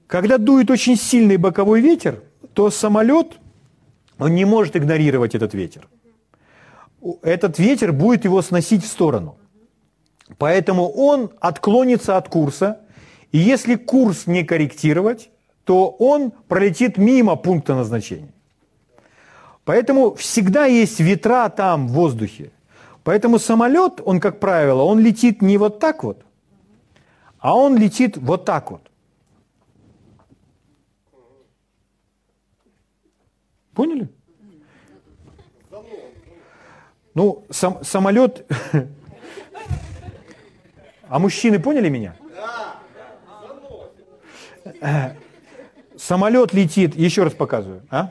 Когда 0.07 0.37
дует 0.37 0.71
очень 0.71 0.95
сильный 0.95 1.37
боковой 1.37 1.81
ветер, 1.81 2.23
то 2.53 2.69
самолет, 2.69 3.37
он 4.17 4.33
не 4.33 4.45
может 4.45 4.75
игнорировать 4.75 5.35
этот 5.35 5.53
ветер 5.53 5.87
этот 7.21 7.59
ветер 7.59 7.93
будет 7.93 8.25
его 8.25 8.41
сносить 8.41 8.83
в 8.83 8.87
сторону. 8.87 9.37
Поэтому 10.37 10.89
он 10.89 11.31
отклонится 11.39 12.17
от 12.17 12.27
курса, 12.29 12.81
и 13.31 13.37
если 13.37 13.75
курс 13.75 14.27
не 14.27 14.43
корректировать, 14.43 15.29
то 15.63 15.89
он 15.89 16.31
пролетит 16.47 16.97
мимо 16.97 17.35
пункта 17.35 17.75
назначения. 17.75 18.33
Поэтому 19.63 20.15
всегда 20.15 20.65
есть 20.65 20.99
ветра 20.99 21.49
там 21.49 21.87
в 21.87 21.91
воздухе. 21.91 22.51
Поэтому 23.03 23.39
самолет, 23.39 24.01
он, 24.03 24.19
как 24.19 24.39
правило, 24.39 24.83
он 24.83 24.99
летит 24.99 25.41
не 25.41 25.57
вот 25.57 25.79
так 25.79 26.03
вот, 26.03 26.25
а 27.39 27.55
он 27.55 27.77
летит 27.77 28.17
вот 28.17 28.45
так 28.45 28.71
вот. 28.71 28.81
Поняли? 33.77 34.07
Ну, 37.13 37.43
сам, 37.51 37.83
самолет... 37.83 38.51
А 41.07 41.19
мужчины 41.19 41.59
поняли 41.59 41.89
меня? 41.89 42.15
Самолет 45.95 46.53
летит, 46.53 46.95
еще 46.95 47.23
раз 47.23 47.33
показываю, 47.33 47.83
а? 47.91 48.09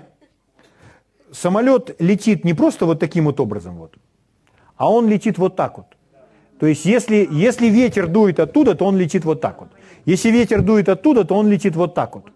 Самолет 1.33 2.01
летит 2.01 2.45
не 2.45 2.55
просто 2.55 2.87
вот 2.87 3.01
таким 3.01 3.25
вот 3.25 3.41
образом 3.41 3.77
вот, 3.77 3.97
а 4.77 4.91
он 4.91 5.09
летит 5.09 5.37
вот 5.37 5.57
так 5.57 5.79
вот. 5.79 5.87
То 6.61 6.67
есть 6.67 6.85
если, 6.85 7.29
если 7.31 7.67
ветер 7.67 8.07
дует 8.07 8.39
оттуда, 8.39 8.77
то 8.77 8.87
он 8.87 8.97
летит 8.97 9.25
вот 9.25 9.41
так 9.41 9.61
вот. 9.61 9.71
Если 10.05 10.31
ветер 10.31 10.63
дует 10.63 10.89
оттуда, 10.89 11.25
то 11.25 11.35
он 11.35 11.49
летит 11.51 11.75
вот 11.75 11.95
так 11.95 12.15
вот. 12.15 12.31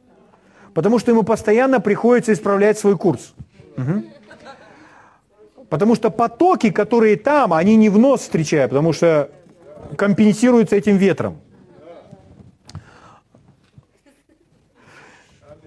Потому 0.74 0.98
что 0.98 1.10
ему 1.10 1.22
постоянно 1.22 1.80
приходится 1.80 2.32
исправлять 2.32 2.78
свой 2.78 2.96
курс. 2.96 3.34
Угу. 3.76 4.04
Потому 5.68 5.94
что 5.94 6.10
потоки, 6.10 6.70
которые 6.70 7.16
там, 7.16 7.52
они 7.52 7.76
не 7.76 7.88
в 7.88 7.98
нос 7.98 8.22
встречают, 8.22 8.70
потому 8.70 8.92
что 8.92 9.30
компенсируются 9.96 10.76
этим 10.76 10.96
ветром. 10.96 11.38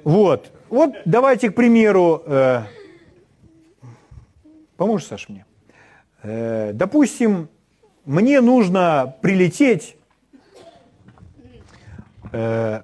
Вот. 0.03 0.51
Вот 0.69 0.95
давайте, 1.05 1.49
к 1.49 1.55
примеру, 1.55 2.23
э, 2.25 2.63
Поможешь, 4.83 5.07
Саша, 5.07 5.31
мне? 5.31 5.45
Э, 6.23 6.71
допустим, 6.73 7.47
мне 8.05 8.41
нужно 8.41 9.15
прилететь, 9.21 9.95
э, 12.31 12.81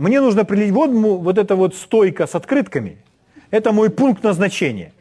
мне 0.00 0.20
нужно 0.20 0.46
прилететь, 0.46 0.72
вот, 0.72 0.90
вот 0.90 1.36
эта 1.36 1.56
вот 1.56 1.74
стойка 1.74 2.26
с 2.26 2.34
открытками, 2.34 2.96
это 3.50 3.70
мой 3.72 3.90
пункт 3.90 4.22
назначения. 4.22 4.92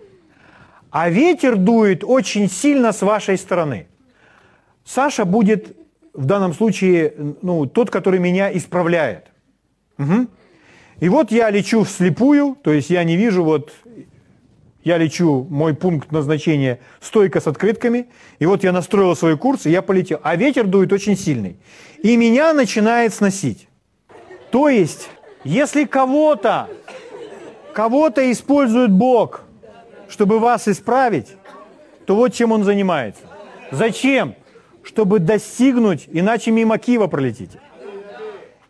А 0.91 1.09
ветер 1.09 1.55
дует 1.55 2.03
очень 2.03 2.49
сильно 2.49 2.91
с 2.91 3.01
вашей 3.01 3.37
стороны. 3.37 3.87
Саша 4.83 5.23
будет 5.23 5.77
в 6.13 6.25
данном 6.25 6.53
случае 6.53 7.13
ну, 7.41 7.65
тот, 7.65 7.89
который 7.89 8.19
меня 8.19 8.51
исправляет. 8.57 9.27
Угу. 9.99 10.27
И 10.99 11.07
вот 11.07 11.31
я 11.31 11.49
лечу 11.49 11.83
вслепую, 11.83 12.57
то 12.61 12.73
есть 12.73 12.89
я 12.89 13.05
не 13.05 13.15
вижу 13.15 13.45
вот 13.45 13.71
я 14.83 14.97
лечу, 14.97 15.47
мой 15.49 15.75
пункт 15.75 16.11
назначения 16.11 16.79
стойка 16.99 17.39
с 17.39 17.47
открытками, 17.47 18.07
и 18.39 18.45
вот 18.45 18.65
я 18.65 18.73
настроил 18.73 19.15
свой 19.15 19.37
курс, 19.37 19.65
и 19.65 19.71
я 19.71 19.81
полетел. 19.81 20.19
А 20.23 20.35
ветер 20.35 20.67
дует 20.67 20.91
очень 20.91 21.15
сильный. 21.15 21.55
И 22.03 22.17
меня 22.17 22.53
начинает 22.53 23.13
сносить. 23.13 23.68
То 24.51 24.69
есть, 24.69 25.09
если 25.43 25.85
кого-то, 25.85 26.69
кого-то 27.73 28.31
использует 28.31 28.91
Бог, 28.91 29.43
чтобы 30.07 30.39
вас 30.39 30.67
исправить, 30.67 31.27
то 32.05 32.15
вот 32.15 32.33
чем 32.33 32.51
он 32.51 32.63
занимается. 32.63 33.21
Зачем? 33.71 34.35
Чтобы 34.83 35.19
достигнуть, 35.19 36.07
иначе 36.11 36.51
мимо 36.51 36.79
Киева 36.79 37.07
пролетите. 37.07 37.61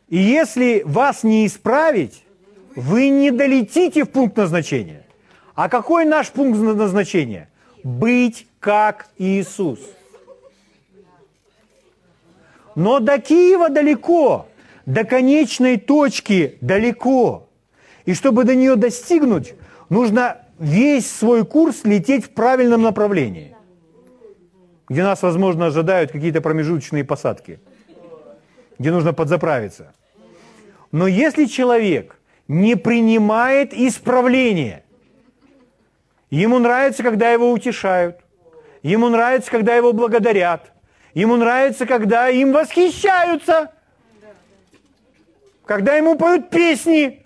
И 0.10 0.18
если 0.18 0.82
вас 0.86 1.24
не 1.24 1.46
исправить, 1.46 2.26
вы 2.76 3.10
не 3.10 3.32
долетите 3.32 4.04
в 4.04 4.10
пункт 4.10 4.36
назначения. 4.36 5.06
А 5.56 5.70
какой 5.70 6.06
наш 6.06 6.30
пункт 6.30 6.60
назначения? 6.60 7.50
Быть 7.84 8.48
как 8.60 9.08
Иисус. 9.18 9.80
Но 12.76 13.00
до 13.00 13.20
Киева 13.20 13.70
далеко, 13.70 14.48
до 14.90 15.04
конечной 15.04 15.78
точки 15.78 16.58
далеко. 16.62 17.50
И 18.06 18.14
чтобы 18.14 18.44
до 18.44 18.56
нее 18.56 18.76
достигнуть, 18.76 19.54
нужно 19.90 20.38
весь 20.58 21.10
свой 21.10 21.46
курс 21.46 21.84
лететь 21.84 22.26
в 22.26 22.30
правильном 22.32 22.82
направлении, 22.82 23.56
где 24.90 25.04
нас, 25.04 25.22
возможно, 25.22 25.68
ожидают 25.68 26.12
какие-то 26.12 26.42
промежуточные 26.42 27.04
посадки, 27.04 27.60
где 28.78 28.92
нужно 28.92 29.14
подзаправиться. 29.14 29.94
Но 30.92 31.08
если 31.08 31.46
человек 31.46 32.20
не 32.48 32.76
принимает 32.76 33.74
исправление– 33.74 34.84
Ему 36.30 36.60
нравится, 36.60 37.02
когда 37.02 37.32
его 37.32 37.52
утешают. 37.52 38.18
Ему 38.84 39.10
нравится, 39.10 39.50
когда 39.50 39.76
его 39.76 39.94
благодарят. 39.94 40.72
Ему 41.14 41.38
нравится, 41.38 41.86
когда 41.86 42.30
им 42.30 42.52
восхищаются. 42.52 43.72
Когда 45.70 45.94
ему 45.98 46.16
поют 46.16 46.50
песни. 46.50 47.24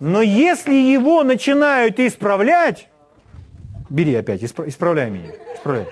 Но 0.00 0.22
если 0.22 0.72
его 0.72 1.22
начинают 1.24 2.00
исправлять, 2.00 2.88
бери 3.90 4.14
опять, 4.14 4.42
исправляй 4.42 5.10
меня, 5.10 5.28
исправляй. 5.54 5.86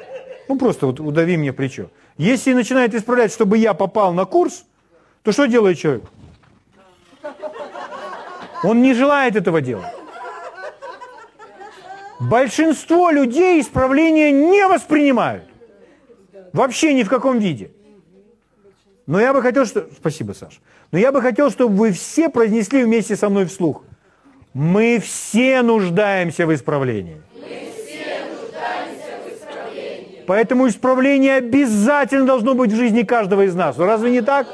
Ну 0.49 0.57
просто 0.57 0.87
вот 0.87 0.99
удави 0.99 1.37
мне 1.37 1.53
плечо. 1.53 1.91
Если 2.17 2.55
начинает 2.55 2.95
исправлять, 2.95 3.35
чтобы 3.35 3.59
я 3.59 3.75
попал 3.75 4.15
на 4.15 4.25
курс, 4.25 4.65
то 5.23 5.33
что 5.33 5.45
делает 5.45 5.77
человек? 5.77 6.05
Он 8.65 8.81
не 8.81 8.95
желает 8.95 9.37
этого 9.37 9.61
делать. 9.61 9.93
Большинство 12.19 13.11
людей 13.11 13.61
исправления 13.61 14.33
не 14.33 14.67
воспринимают. 14.67 15.45
Вообще 16.55 16.95
ни 16.95 17.03
в 17.03 17.11
каком 17.11 17.39
виде. 17.39 17.73
Но 19.07 19.21
я 19.21 19.35
бы 19.35 19.43
хотел, 19.43 19.67
что... 19.67 19.87
Спасибо, 19.99 20.33
Саша. 20.33 20.61
Но 20.93 20.99
я 20.99 21.13
бы 21.13 21.23
хотел, 21.23 21.51
чтобы 21.51 21.77
вы 21.77 21.93
все 21.93 22.29
произнесли 22.29 22.85
вместе 22.85 23.17
со 23.17 23.29
мной 23.29 23.47
вслух. 23.47 23.85
Мы 24.53 24.99
все 24.99 25.63
нуждаемся 25.63 26.47
в 26.47 26.55
исправлении. 26.55 27.23
Мы 27.35 27.41
все 27.41 28.25
нуждаемся 28.31 29.25
в 29.25 29.33
исправлении. 29.33 30.25
Поэтому 30.27 30.69
исправление 30.69 31.37
обязательно 31.37 32.27
должно 32.27 32.55
быть 32.55 32.73
в 32.73 32.77
жизни 32.77 33.03
каждого 33.03 33.43
из 33.43 33.55
нас. 33.55 33.79
Разве 33.79 34.11
не 34.11 34.21
так? 34.21 34.49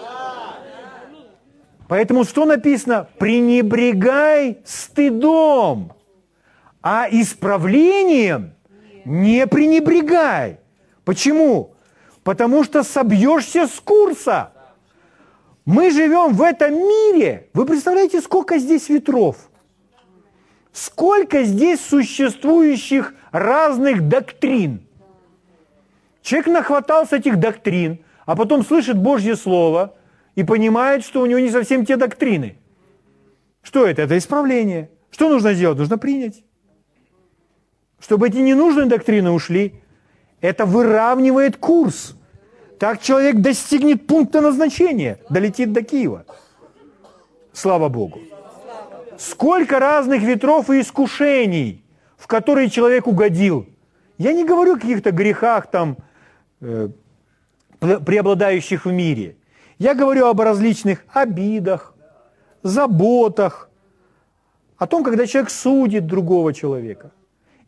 Поэтому 1.88 2.25
что 2.25 2.44
написано? 2.44 3.09
Пренебрегай 3.18 4.59
стыдом 4.64 5.92
а 6.88 7.09
исправлением 7.11 8.55
не 9.05 9.44
пренебрегай. 9.49 10.61
Почему? 11.05 11.75
Потому 12.22 12.62
что 12.62 12.85
собьешься 12.85 13.66
с 13.66 13.81
курса. 13.81 14.53
Мы 15.66 15.90
живем 15.90 16.33
в 16.33 16.40
этом 16.40 16.72
мире. 16.72 17.48
Вы 17.52 17.66
представляете, 17.66 18.22
сколько 18.22 18.57
здесь 18.57 18.88
ветров? 18.88 19.37
Сколько 20.72 21.44
здесь 21.44 21.81
существующих 21.81 23.12
разных 23.33 24.09
доктрин? 24.09 24.87
Человек 26.22 26.46
нахватался 26.48 27.16
этих 27.16 27.38
доктрин, 27.38 27.98
а 28.24 28.35
потом 28.35 28.64
слышит 28.64 28.96
Божье 28.96 29.37
Слово 29.37 29.94
и 30.35 30.44
понимает, 30.44 31.05
что 31.05 31.20
у 31.20 31.26
него 31.26 31.40
не 31.40 31.50
совсем 31.50 31.85
те 31.85 31.96
доктрины. 31.96 32.57
Что 33.62 33.85
это? 33.85 34.00
Это 34.00 34.16
исправление. 34.16 34.90
Что 35.11 35.29
нужно 35.29 35.52
сделать? 35.52 35.79
Нужно 35.79 35.98
принять 35.98 36.46
чтобы 38.00 38.29
эти 38.29 38.37
ненужные 38.37 38.87
доктрины 38.87 39.31
ушли. 39.31 39.74
Это 40.40 40.64
выравнивает 40.64 41.57
курс. 41.57 42.14
Так 42.78 43.00
человек 43.00 43.36
достигнет 43.36 44.06
пункта 44.06 44.40
назначения, 44.40 45.18
долетит 45.30 45.72
до 45.72 45.82
Киева. 45.82 46.24
Слава 47.52 47.88
Богу. 47.88 48.20
Сколько 49.18 49.78
разных 49.78 50.22
ветров 50.22 50.68
и 50.68 50.80
искушений, 50.80 51.82
в 52.18 52.26
которые 52.26 52.68
человек 52.68 53.06
угодил. 53.06 53.66
Я 54.18 54.32
не 54.32 54.44
говорю 54.44 54.74
о 54.74 54.78
каких-то 54.78 55.10
грехах 55.10 55.70
там, 55.70 55.96
э, 56.60 56.88
преобладающих 57.80 58.84
в 58.84 58.92
мире. 58.92 59.36
Я 59.78 59.94
говорю 59.94 60.26
об 60.26 60.40
различных 60.40 61.04
обидах, 61.14 61.94
заботах, 62.62 63.70
о 64.76 64.86
том, 64.86 65.02
когда 65.02 65.26
человек 65.26 65.50
судит 65.50 66.06
другого 66.06 66.52
человека. 66.52 67.10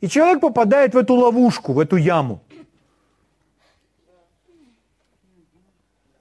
И 0.03 0.09
человек 0.09 0.41
попадает 0.41 0.95
в 0.95 0.99
эту 0.99 1.15
ловушку, 1.15 1.73
в 1.73 1.79
эту 1.79 1.97
яму. 1.97 2.41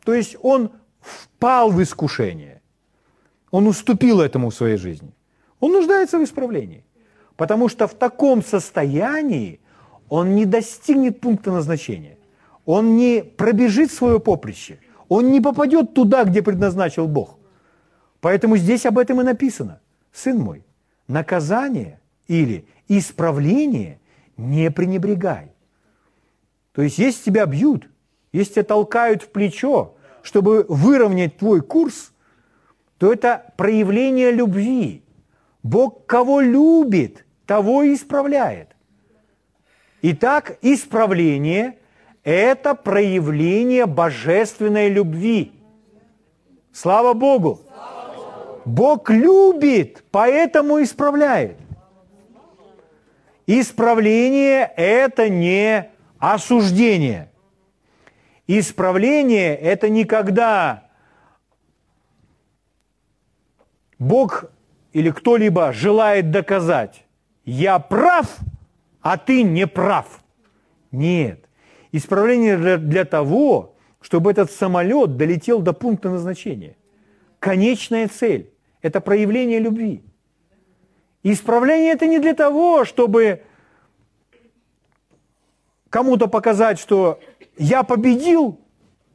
То 0.07 0.13
есть 0.13 0.37
он 0.41 0.71
впал 1.01 1.69
в 1.69 1.83
искушение. 1.83 2.61
Он 3.51 3.67
уступил 3.67 4.21
этому 4.21 4.51
в 4.51 4.55
своей 4.55 4.77
жизни. 4.77 5.11
Он 5.59 5.73
нуждается 5.73 6.17
в 6.17 6.23
исправлении. 6.23 6.85
Потому 7.35 7.67
что 7.67 7.87
в 7.87 7.93
таком 7.93 8.41
состоянии 8.41 9.59
он 10.07 10.33
не 10.33 10.45
достигнет 10.45 11.19
пункта 11.19 11.51
назначения. 11.51 12.17
Он 12.63 12.95
не 12.95 13.21
пробежит 13.21 13.91
свое 13.91 14.21
поприще. 14.21 14.79
Он 15.09 15.29
не 15.29 15.41
попадет 15.41 15.93
туда, 15.93 16.23
где 16.23 16.41
предназначил 16.41 17.05
Бог. 17.09 17.37
Поэтому 18.21 18.55
здесь 18.55 18.85
об 18.85 18.99
этом 18.99 19.19
и 19.19 19.25
написано. 19.25 19.81
Сын 20.13 20.37
мой, 20.37 20.63
наказание 21.09 21.99
или 22.29 22.65
исправление 22.87 23.99
не 24.37 24.71
пренебрегай. 24.71 25.51
То 26.71 26.81
есть, 26.81 26.97
если 26.97 27.25
тебя 27.25 27.45
бьют, 27.45 27.89
если 28.31 28.53
тебя 28.53 28.63
толкают 28.63 29.23
в 29.23 29.31
плечо, 29.31 29.96
чтобы 30.27 30.65
выровнять 30.67 31.37
твой 31.37 31.61
курс, 31.61 32.11
то 32.97 33.13
это 33.13 33.53
проявление 33.55 34.29
любви. 34.31 35.01
Бог 35.63 36.05
кого 36.05 36.41
любит, 36.41 37.25
того 37.45 37.83
и 37.83 37.93
исправляет. 37.93 38.75
Итак, 40.01 40.57
исправление– 40.61 41.77
это 42.25 42.75
проявление 42.75 43.85
божественной 43.85 44.89
любви. 44.89 45.53
Слава 46.73 47.13
Богу! 47.13 47.61
Бог 48.65 49.09
любит, 49.09 50.03
поэтому 50.11 50.83
исправляет. 50.83 51.55
Исправление– 53.45 54.69
это 54.75 55.29
не 55.29 55.89
осуждение. 56.19 57.29
Исправление– 58.47 59.55
это 59.57 59.89
не 59.89 60.05
когда 60.05 60.83
Бог 63.99 64.45
или 64.93 65.09
кто-либо 65.09 65.73
желает 65.73 66.31
доказать, 66.31 67.05
я 67.43 67.77
прав, 67.79 68.37
а 69.01 69.17
ты 69.17 69.43
не 69.43 69.67
прав. 69.67 70.21
Нет. 70.91 71.47
Исправление 71.91 72.57
для, 72.57 72.77
для 72.77 73.05
того, 73.05 73.75
чтобы 73.99 74.31
этот 74.31 74.49
самолет 74.51 75.17
долетел 75.17 75.61
до 75.61 75.73
пункта 75.73 76.09
назначения. 76.09 76.77
Конечная 77.39 78.07
цель– 78.07 78.51
это 78.81 79.01
проявление 79.01 79.59
любви. 79.59 80.03
Исправление 81.23 81.91
это 81.91 82.07
не 82.07 82.19
для 82.19 82.33
того, 82.33 82.85
чтобы 82.85 83.43
кому-то 85.89 86.27
показать, 86.27 86.79
что 86.79 87.19
я 87.57 87.83
победил, 87.83 88.59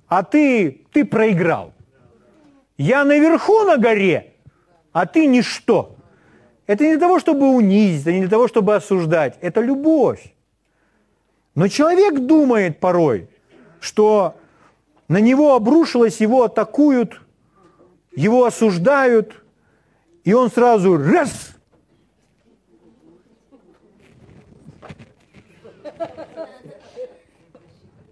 а 0.09 0.23
ты, 0.23 0.83
ты 0.93 1.05
проиграл. 1.05 1.73
Я 2.77 3.05
наверху 3.05 3.65
на 3.65 3.77
горе, 3.77 4.35
а 4.93 5.07
ты 5.07 5.27
ничто. 5.27 5.97
Это 6.67 6.85
не 6.85 6.91
для 6.93 7.01
того, 7.01 7.19
чтобы 7.19 7.51
унизить, 7.51 8.03
это 8.03 8.13
не 8.13 8.21
для 8.21 8.31
того, 8.31 8.49
чтобы 8.49 8.75
осуждать. 8.75 9.39
Это 9.41 9.61
любовь. 9.61 10.35
Но 11.55 11.69
человек 11.69 12.19
думает 12.21 12.81
порой, 12.81 13.29
что 13.81 14.37
на 15.09 15.19
него 15.19 15.55
обрушилось, 15.55 16.21
его 16.21 16.45
атакуют, 16.45 17.21
его 18.15 18.45
осуждают, 18.45 19.43
и 20.25 20.33
он 20.33 20.51
сразу 20.51 20.97
раз 20.97 21.57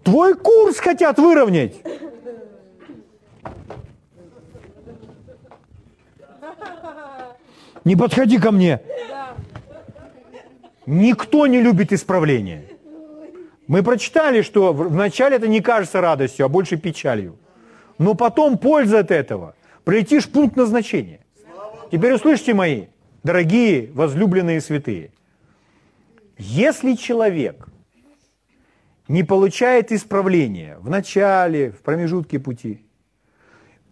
Твой 0.03 0.35
курс 0.35 0.77
хотят 0.79 1.17
выровнять. 1.17 1.75
Не 7.83 7.95
подходи 7.95 8.37
ко 8.37 8.51
мне. 8.51 8.81
Никто 10.85 11.47
не 11.47 11.61
любит 11.61 11.93
исправления. 11.93 12.63
Мы 13.67 13.83
прочитали, 13.83 14.41
что 14.41 14.73
вначале 14.73 15.37
это 15.37 15.47
не 15.47 15.61
кажется 15.61 16.01
радостью, 16.01 16.45
а 16.45 16.49
больше 16.49 16.77
печалью. 16.77 17.37
Но 17.97 18.15
потом 18.15 18.57
польза 18.57 18.99
от 18.99 19.11
этого. 19.11 19.55
Пройти 19.83 20.19
пункт 20.19 20.57
назначения. 20.57 21.21
Теперь 21.91 22.13
услышьте 22.13 22.53
мои, 22.53 22.87
дорогие, 23.23 23.91
возлюбленные 23.93 24.61
святые. 24.61 25.11
Если 26.37 26.95
человек 26.95 27.67
не 29.07 29.23
получает 29.23 29.91
исправления 29.91 30.77
в 30.79 30.89
начале, 30.89 31.71
в 31.71 31.81
промежутке 31.81 32.39
пути, 32.39 32.85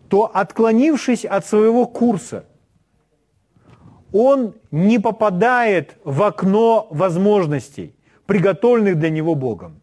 то 0.07 0.31
отклонившись 0.33 1.25
от 1.25 1.45
своего 1.45 1.85
курса, 1.85 2.45
он 4.11 4.55
не 4.71 4.99
попадает 4.99 5.97
в 6.03 6.23
окно 6.23 6.87
возможностей, 6.89 7.95
приготовленных 8.25 8.97
для 8.97 9.09
него 9.09 9.35
Богом. 9.35 9.81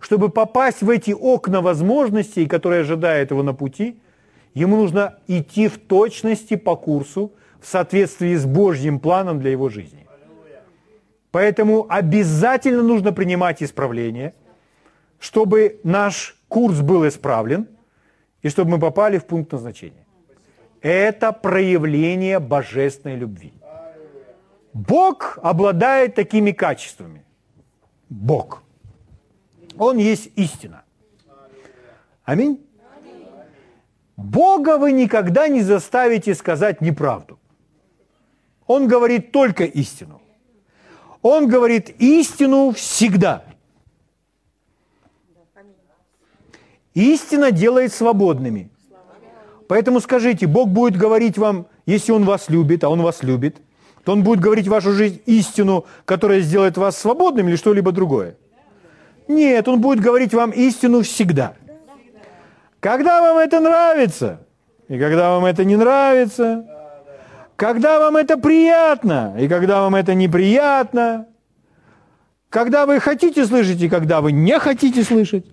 Чтобы 0.00 0.28
попасть 0.28 0.82
в 0.82 0.90
эти 0.90 1.12
окна 1.12 1.60
возможностей, 1.60 2.46
которые 2.46 2.80
ожидают 2.80 3.30
его 3.30 3.42
на 3.42 3.54
пути, 3.54 4.00
ему 4.54 4.76
нужно 4.76 5.18
идти 5.26 5.68
в 5.68 5.78
точности 5.78 6.56
по 6.56 6.76
курсу 6.76 7.32
в 7.60 7.66
соответствии 7.66 8.34
с 8.34 8.44
Божьим 8.44 9.00
планом 9.00 9.40
для 9.40 9.50
его 9.50 9.68
жизни. 9.68 10.05
Поэтому 11.36 11.84
обязательно 11.90 12.82
нужно 12.82 13.12
принимать 13.12 13.62
исправление, 13.62 14.32
чтобы 15.18 15.80
наш 15.84 16.34
курс 16.48 16.80
был 16.80 17.06
исправлен 17.06 17.68
и 18.40 18.48
чтобы 18.48 18.70
мы 18.70 18.78
попали 18.78 19.18
в 19.18 19.26
пункт 19.26 19.52
назначения. 19.52 20.06
Это 20.80 21.32
проявление 21.32 22.38
божественной 22.38 23.16
любви. 23.16 23.52
Бог 24.72 25.38
обладает 25.42 26.14
такими 26.14 26.52
качествами. 26.52 27.22
Бог. 28.08 28.62
Он 29.76 29.98
есть 29.98 30.30
истина. 30.36 30.84
Аминь. 32.24 32.66
Бога 34.16 34.78
вы 34.78 34.92
никогда 34.92 35.48
не 35.48 35.60
заставите 35.60 36.34
сказать 36.34 36.80
неправду. 36.80 37.38
Он 38.66 38.88
говорит 38.88 39.32
только 39.32 39.64
истину. 39.64 40.22
Он 41.22 41.48
говорит 41.48 41.90
истину 41.98 42.72
всегда. 42.72 43.44
Истина 46.94 47.50
делает 47.50 47.92
свободными. 47.92 48.70
Поэтому 49.68 50.00
скажите, 50.00 50.46
Бог 50.46 50.68
будет 50.68 50.96
говорить 50.96 51.36
вам, 51.36 51.66
если 51.84 52.12
Он 52.12 52.24
вас 52.24 52.48
любит, 52.48 52.84
а 52.84 52.88
Он 52.88 53.02
вас 53.02 53.22
любит, 53.22 53.56
то 54.04 54.12
Он 54.12 54.22
будет 54.22 54.40
говорить 54.40 54.68
вашу 54.68 54.92
жизнь 54.92 55.20
истину, 55.26 55.84
которая 56.04 56.40
сделает 56.40 56.76
вас 56.76 56.96
свободным 56.96 57.48
или 57.48 57.56
что-либо 57.56 57.92
другое. 57.92 58.36
Нет, 59.28 59.66
Он 59.68 59.80
будет 59.80 60.00
говорить 60.00 60.32
вам 60.32 60.52
истину 60.52 61.02
всегда. 61.02 61.54
Когда 62.80 63.20
вам 63.20 63.38
это 63.38 63.60
нравится, 63.60 64.40
и 64.88 64.98
когда 64.98 65.34
вам 65.34 65.44
это 65.44 65.64
не 65.64 65.76
нравится, 65.76 66.64
когда 67.56 67.98
вам 67.98 68.16
это 68.16 68.36
приятно, 68.36 69.34
и 69.38 69.48
когда 69.48 69.80
вам 69.80 69.94
это 69.94 70.14
неприятно, 70.14 71.26
когда 72.50 72.86
вы 72.86 73.00
хотите 73.00 73.44
слышать, 73.46 73.80
и 73.82 73.88
когда 73.88 74.20
вы 74.20 74.32
не 74.32 74.58
хотите 74.58 75.02
слышать, 75.02 75.46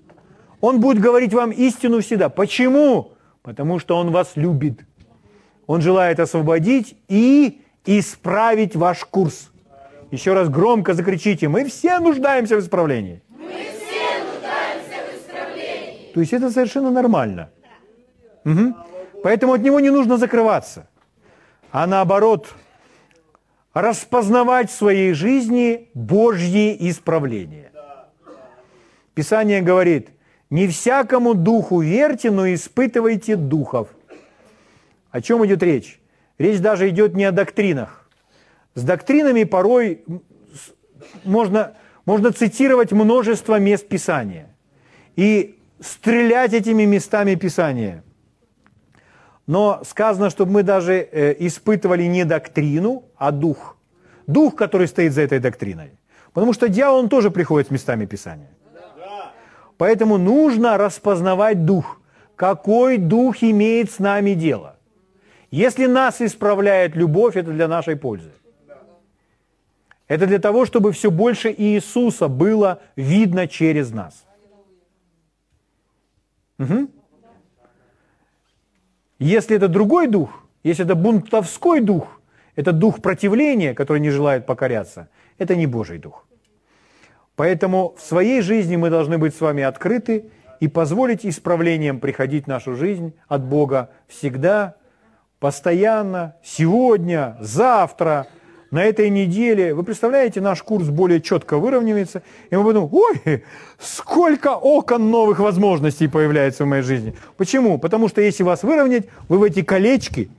Он 0.62 0.80
будет 0.80 1.00
говорить 1.00 1.34
вам 1.34 1.52
истину 1.52 2.02
всегда. 2.02 2.30
Почему? 2.30 3.14
Потому 3.42 3.80
что 3.80 3.98
Он 3.98 4.12
вас 4.12 4.34
любит. 4.36 4.86
Он 5.66 5.82
желает 5.82 6.20
освободить 6.20 6.96
и 7.08 7.62
исправить 7.86 8.76
ваш 8.76 9.06
курс. 9.06 9.52
Еще 10.12 10.34
раз 10.34 10.50
громко 10.50 10.94
закричите, 10.94 11.48
мы 11.48 11.66
все 11.66 12.00
нуждаемся 12.00 12.58
в 12.58 12.60
исправлении. 12.60 13.22
Мы 13.30 13.48
все 13.48 14.24
нуждаемся 14.24 15.10
в 15.10 15.18
исправлении. 15.18 16.14
То 16.14 16.20
есть 16.20 16.34
это 16.34 16.52
совершенно 16.52 16.92
нормально. 16.92 17.50
Угу. 18.46 18.76
Поэтому 19.24 19.54
от 19.54 19.62
него 19.62 19.80
не 19.80 19.90
нужно 19.90 20.18
закрываться, 20.18 20.88
а 21.74 21.88
наоборот 21.88 22.54
распознавать 23.74 24.70
в 24.70 24.76
своей 24.76 25.14
жизни 25.14 25.90
Божьи 25.96 26.78
исправления. 26.92 27.72
Писание 29.16 29.60
говорит, 29.62 30.10
не 30.52 30.68
всякому 30.68 31.34
духу 31.34 31.82
верьте, 31.82 32.30
но 32.30 32.54
испытывайте 32.54 33.36
духов. 33.36 33.90
О 35.10 35.20
чем 35.20 35.44
идет 35.48 35.64
речь? 35.64 36.00
Речь 36.38 36.60
даже 36.60 36.90
идет 36.90 37.16
не 37.16 37.24
о 37.24 37.32
доктринах. 37.32 38.08
С 38.76 38.84
доктринами 38.84 39.44
порой 39.44 40.04
можно, 41.24 41.76
можно 42.06 42.32
цитировать 42.32 42.92
множество 42.92 43.60
мест 43.60 43.88
Писания 43.88 44.56
и 45.16 45.58
стрелять 45.80 46.54
этими 46.54 46.84
местами 46.84 47.34
Писания. 47.34 48.04
Но 49.48 49.82
сказано, 49.84 50.30
чтобы 50.30 50.52
мы 50.52 50.64
даже 50.64 50.94
э, 50.94 51.36
испытывали 51.40 52.04
не 52.04 52.26
доктрину, 52.26 53.04
а 53.18 53.32
дух. 53.32 53.78
Дух, 54.28 54.56
который 54.56 54.88
стоит 54.88 55.14
за 55.14 55.22
этой 55.22 55.40
доктриной. 55.40 55.92
Потому 56.34 56.54
что 56.54 56.70
дьявол, 56.70 57.00
он 57.00 57.10
тоже 57.10 57.30
приходит 57.30 57.68
с 57.68 57.72
местами 57.72 58.06
Писания. 58.06 58.50
Поэтому 59.78 60.18
нужно 60.18 60.78
распознавать 60.78 61.66
дух. 61.66 62.00
Какой 62.36 62.98
дух 62.98 63.44
имеет 63.44 63.92
с 63.92 64.00
нами 64.00 64.34
дело? 64.34 64.78
Если 65.52 65.88
нас 65.88 66.22
исправляет 66.22 66.96
любовь, 66.96 67.36
это 67.36 67.52
для 67.52 67.68
нашей 67.68 67.96
пользы. 67.96 68.32
Это 70.08 70.26
для 70.26 70.40
того, 70.40 70.66
чтобы 70.66 70.92
все 70.92 71.12
больше 71.12 71.54
Иисуса 71.56 72.28
было 72.28 72.80
видно 72.96 73.48
через 73.48 73.92
нас. 73.92 74.26
Угу. 76.60 76.88
Если 79.24 79.56
это 79.56 79.70
другой 79.70 80.08
дух, 80.08 80.44
если 80.64 80.84
это 80.84 80.96
бунтовской 80.96 81.80
дух, 81.80 82.20
это 82.58 82.74
дух 82.74 83.02
противления, 83.02 83.74
который 83.74 84.00
не 84.00 84.10
желает 84.10 84.46
покоряться, 84.46 85.08
это 85.38 85.56
не 85.56 85.66
Божий 85.66 85.98
дух. 85.98 86.26
Поэтому 87.38 87.96
в 87.98 88.02
своей 88.02 88.42
жизни 88.42 88.76
мы 88.76 88.90
должны 88.90 89.18
быть 89.18 89.34
с 89.34 89.40
вами 89.40 89.64
открыты 89.64 90.26
и 90.60 90.68
позволить 90.68 91.26
исправлениям 91.26 92.02
приходить 92.02 92.46
в 92.46 92.48
нашу 92.48 92.76
жизнь 92.76 93.14
от 93.30 93.46
Бога 93.46 93.92
всегда, 94.08 94.76
постоянно, 95.40 96.36
сегодня, 96.44 97.38
завтра, 97.40 98.28
на 98.74 98.84
этой 98.84 99.10
неделе. 99.10 99.74
Вы 99.74 99.84
представляете, 99.84 100.42
наш 100.42 100.62
курс 100.62 100.88
более 100.88 101.22
четко 101.22 101.58
выравнивается, 101.58 102.24
и 102.50 102.56
мы 102.58 102.66
подумаем, 102.66 102.94
ой, 102.94 103.44
сколько 103.80 104.56
окон 104.56 105.10
новых 105.10 105.40
возможностей 105.40 106.10
появляется 106.10 106.66
в 106.66 106.68
моей 106.68 106.84
жизни. 106.84 107.16
Почему? 107.38 107.78
Потому 107.78 108.10
что 108.10 108.20
если 108.20 108.44
вас 108.44 108.64
выровнять, 108.64 109.06
вы 109.30 109.38
в 109.38 109.44
эти 109.44 109.62
колечки 109.62 110.30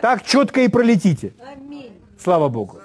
так 0.00 0.24
четко 0.24 0.62
и 0.62 0.68
пролетите. 0.68 1.32
Слава 2.18 2.48
Богу 2.48 2.80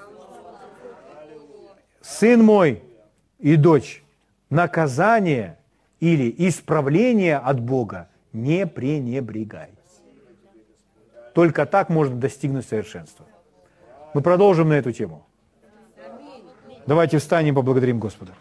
сын 2.10 2.44
мой 2.44 2.82
и 3.40 3.56
дочь, 3.56 4.04
наказание 4.50 5.58
или 6.00 6.34
исправление 6.38 7.38
от 7.38 7.60
Бога 7.60 8.10
не 8.34 8.66
пренебрегай. 8.66 9.70
Только 11.34 11.66
так 11.66 11.90
можно 11.90 12.16
достигнуть 12.16 12.66
совершенства. 12.66 13.26
Мы 14.14 14.22
продолжим 14.22 14.70
на 14.70 14.74
эту 14.74 14.92
тему. 14.92 15.26
Давайте 16.88 17.18
встанем 17.18 17.54
и 17.54 17.56
поблагодарим 17.56 18.00
Господа. 18.00 18.34